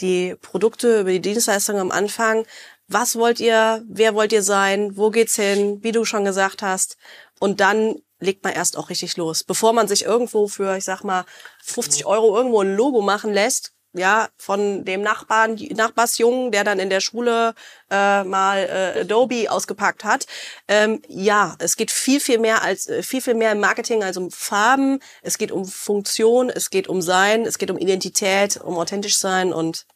die 0.00 0.34
Produkte, 0.40 1.00
über 1.00 1.10
die 1.10 1.20
Dienstleistungen 1.20 1.80
am 1.80 1.90
Anfang. 1.90 2.46
Was 2.88 3.16
wollt 3.16 3.38
ihr? 3.38 3.84
Wer 3.88 4.14
wollt 4.14 4.32
ihr 4.32 4.42
sein? 4.42 4.96
Wo 4.96 5.10
geht's 5.10 5.36
hin? 5.36 5.82
Wie 5.82 5.92
du 5.92 6.04
schon 6.04 6.24
gesagt 6.24 6.62
hast. 6.62 6.96
Und 7.38 7.60
dann 7.60 7.96
legt 8.20 8.44
man 8.44 8.52
erst 8.52 8.76
auch 8.76 8.90
richtig 8.90 9.16
los. 9.16 9.44
Bevor 9.44 9.72
man 9.72 9.88
sich 9.88 10.04
irgendwo 10.04 10.46
für, 10.48 10.76
ich 10.76 10.84
sag 10.84 11.02
mal, 11.02 11.24
50 11.64 12.06
Euro 12.06 12.36
irgendwo 12.36 12.60
ein 12.60 12.76
Logo 12.76 13.00
machen 13.00 13.32
lässt, 13.32 13.72
ja, 13.92 14.28
von 14.36 14.84
dem 14.84 15.02
Nachbarn, 15.02 15.56
Nachbarsjungen, 15.74 16.52
der 16.52 16.62
dann 16.62 16.78
in 16.78 16.90
der 16.90 17.00
Schule 17.00 17.54
äh, 17.90 18.22
mal 18.22 18.58
äh, 18.58 19.00
Adobe 19.00 19.50
ausgepackt 19.50 20.04
hat. 20.04 20.26
Ähm, 20.68 21.02
ja, 21.08 21.56
es 21.58 21.76
geht 21.76 21.90
viel, 21.90 22.20
viel 22.20 22.38
mehr 22.38 22.62
als 22.62 22.86
äh, 22.86 23.02
viel, 23.02 23.20
viel 23.20 23.34
mehr 23.34 23.52
im 23.52 23.60
Marketing 23.60 24.04
als 24.04 24.16
um 24.16 24.30
Farben. 24.30 25.00
Es 25.22 25.38
geht 25.38 25.50
um 25.50 25.64
Funktion, 25.64 26.50
es 26.50 26.70
geht 26.70 26.88
um 26.88 27.02
Sein, 27.02 27.44
es 27.44 27.58
geht 27.58 27.70
um 27.70 27.78
Identität, 27.78 28.58
um 28.58 28.78
authentisch 28.78 29.18
sein 29.18 29.52
und 29.52 29.86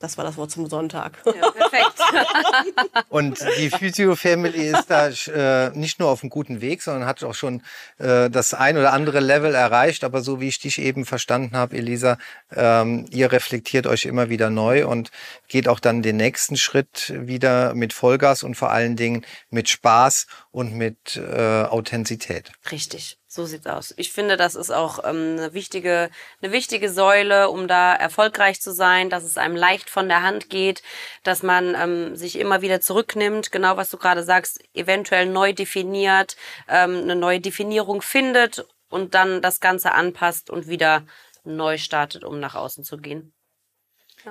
das 0.00 0.16
war 0.16 0.24
das 0.24 0.38
Wort 0.38 0.50
zum 0.50 0.66
Sonntag. 0.66 1.18
Ja, 1.26 1.50
perfekt. 1.50 2.00
Und 3.10 3.38
die 3.58 3.68
Physio 3.68 4.16
Family 4.16 4.68
ist 4.68 4.86
da 4.86 5.08
äh, 5.08 5.70
nicht 5.76 6.00
nur 6.00 6.08
auf 6.08 6.22
einem 6.22 6.30
guten 6.30 6.62
Weg, 6.62 6.80
sondern 6.80 7.06
hat 7.06 7.22
auch 7.22 7.34
schon 7.34 7.62
äh, 7.98 8.30
das 8.30 8.54
ein 8.54 8.78
oder 8.78 8.94
andere 8.94 9.20
Level 9.20 9.54
erreicht. 9.54 10.02
Aber 10.02 10.22
so 10.22 10.40
wie 10.40 10.48
ich 10.48 10.58
dich 10.58 10.80
eben 10.80 11.04
verstanden 11.04 11.54
habe, 11.54 11.76
Elisa, 11.76 12.16
ähm, 12.56 13.04
ihr 13.10 13.30
reflektiert 13.30 13.86
euch 13.86 14.06
immer 14.06 14.30
wieder 14.30 14.48
neu 14.48 14.86
und 14.86 15.10
geht 15.48 15.68
auch 15.68 15.80
dann 15.80 16.00
den 16.00 16.16
nächsten 16.16 16.56
Schritt 16.56 17.12
wieder 17.14 17.74
mit 17.74 17.92
Vollgas 17.92 18.42
und 18.42 18.54
vor 18.54 18.70
allen 18.70 18.96
Dingen 18.96 19.26
mit 19.50 19.68
Spaß 19.68 20.26
und 20.50 20.72
mit 20.72 21.16
äh, 21.16 21.64
Authentizität. 21.64 22.52
Richtig, 22.72 23.19
so 23.32 23.46
sieht's 23.46 23.66
aus. 23.66 23.94
Ich 23.96 24.12
finde, 24.12 24.36
das 24.36 24.56
ist 24.56 24.72
auch 24.72 25.04
ähm, 25.04 25.36
eine 25.38 25.54
wichtige, 25.54 26.10
eine 26.42 26.50
wichtige 26.50 26.90
Säule, 26.90 27.48
um 27.48 27.68
da 27.68 27.94
erfolgreich 27.94 28.60
zu 28.60 28.72
sein, 28.72 29.08
dass 29.08 29.22
es 29.22 29.38
einem 29.38 29.54
leicht 29.54 29.88
von 29.88 30.08
der 30.08 30.22
Hand 30.22 30.50
geht, 30.50 30.82
dass 31.22 31.44
man 31.44 31.76
ähm, 31.76 32.16
sich 32.16 32.36
immer 32.36 32.60
wieder 32.60 32.80
zurücknimmt, 32.80 33.52
genau 33.52 33.76
was 33.76 33.88
du 33.88 33.98
gerade 33.98 34.24
sagst, 34.24 34.60
eventuell 34.74 35.26
neu 35.26 35.52
definiert, 35.52 36.36
ähm, 36.68 37.02
eine 37.02 37.14
neue 37.14 37.38
Definierung 37.38 38.02
findet 38.02 38.66
und 38.88 39.14
dann 39.14 39.40
das 39.40 39.60
Ganze 39.60 39.92
anpasst 39.92 40.50
und 40.50 40.66
wieder 40.66 41.06
neu 41.44 41.78
startet, 41.78 42.24
um 42.24 42.40
nach 42.40 42.56
außen 42.56 42.82
zu 42.82 42.98
gehen. 42.98 43.32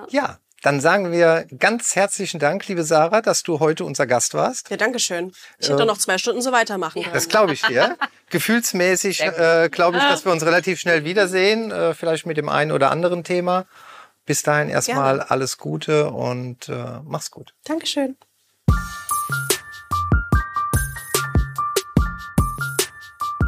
Ja, 0.10 0.40
dann 0.62 0.82
sagen 0.82 1.12
wir 1.12 1.46
ganz 1.58 1.96
herzlichen 1.96 2.40
Dank, 2.40 2.68
liebe 2.68 2.84
Sarah, 2.84 3.22
dass 3.22 3.44
du 3.44 3.60
heute 3.60 3.86
unser 3.86 4.08
Gast 4.08 4.34
warst. 4.34 4.70
Ja, 4.70 4.78
danke 4.78 5.00
schön. 5.00 5.32
Ich 5.58 5.70
hätte 5.70 5.86
noch 5.86 5.98
zwei 5.98 6.18
Stunden 6.18 6.42
so 6.42 6.52
weitermachen 6.52 7.02
können. 7.02 7.14
Das 7.14 7.30
glaube 7.30 7.54
ich 7.54 7.62
dir. 7.62 7.98
Gefühlsmäßig 8.30 9.22
äh, 9.22 9.70
glaube 9.72 9.98
ich, 9.98 10.04
dass 10.04 10.26
wir 10.26 10.32
uns 10.32 10.46
relativ 10.46 10.80
schnell 10.80 11.04
wiedersehen, 11.04 11.72
äh, 11.72 11.94
vielleicht 11.94 12.26
mit 12.26 12.38
dem 12.38 12.50
einen 12.50 12.72
oder 12.72 12.92
anderen 12.92 13.24
Thema. 13.24 13.66
Bis 14.26 14.44
dahin 14.44 14.70
erstmal 14.70 15.18
Gerne. 15.18 15.32
alles 15.32 15.58
Gute 15.58 16.12
und 16.12 16.70
äh, 16.70 17.00
mach's 17.04 17.32
gut. 17.32 17.54
Dankeschön. 17.64 18.16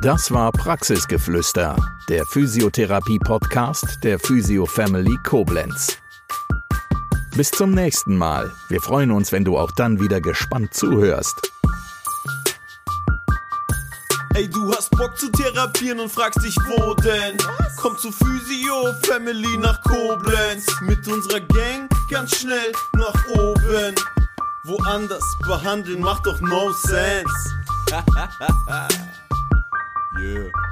Das 0.02 0.32
war 0.32 0.52
Praxisgeflüster, 0.52 1.76
der 2.10 2.26
Physiotherapie-Podcast 2.26 4.00
der 4.04 4.18
Physio 4.18 4.66
Family 4.66 5.16
Koblenz. 5.24 6.01
Bis 7.36 7.50
zum 7.50 7.72
nächsten 7.72 8.18
Mal. 8.18 8.52
Wir 8.68 8.82
freuen 8.82 9.12
uns, 9.12 9.32
wenn 9.32 9.46
du 9.46 9.58
auch 9.58 9.72
dann 9.72 10.02
wieder 10.02 10.20
gespannt 10.20 10.74
zuhörst. 10.74 11.52
Ey, 14.34 14.50
du 14.50 14.74
hast 14.74 14.92
Bock 14.92 15.18
zu 15.18 15.30
therapieren 15.32 16.00
und 16.00 16.12
fragst 16.12 16.44
dich, 16.44 16.56
wo 16.68 16.94
denn? 16.96 17.38
Komm 17.78 17.98
zu 17.98 18.12
Physio 18.12 18.94
Family 19.04 19.58
nach 19.58 19.82
Koblenz. 19.82 20.66
Mit 20.82 21.08
unserer 21.08 21.40
Gang 21.40 21.90
ganz 22.10 22.38
schnell 22.38 22.72
nach 22.94 23.28
oben. 23.30 23.96
Woanders 24.64 25.24
behandeln 25.46 26.02
macht 26.02 26.26
doch 26.26 26.40
no 26.42 26.72
sense. 26.72 27.26
yeah. 30.20 30.71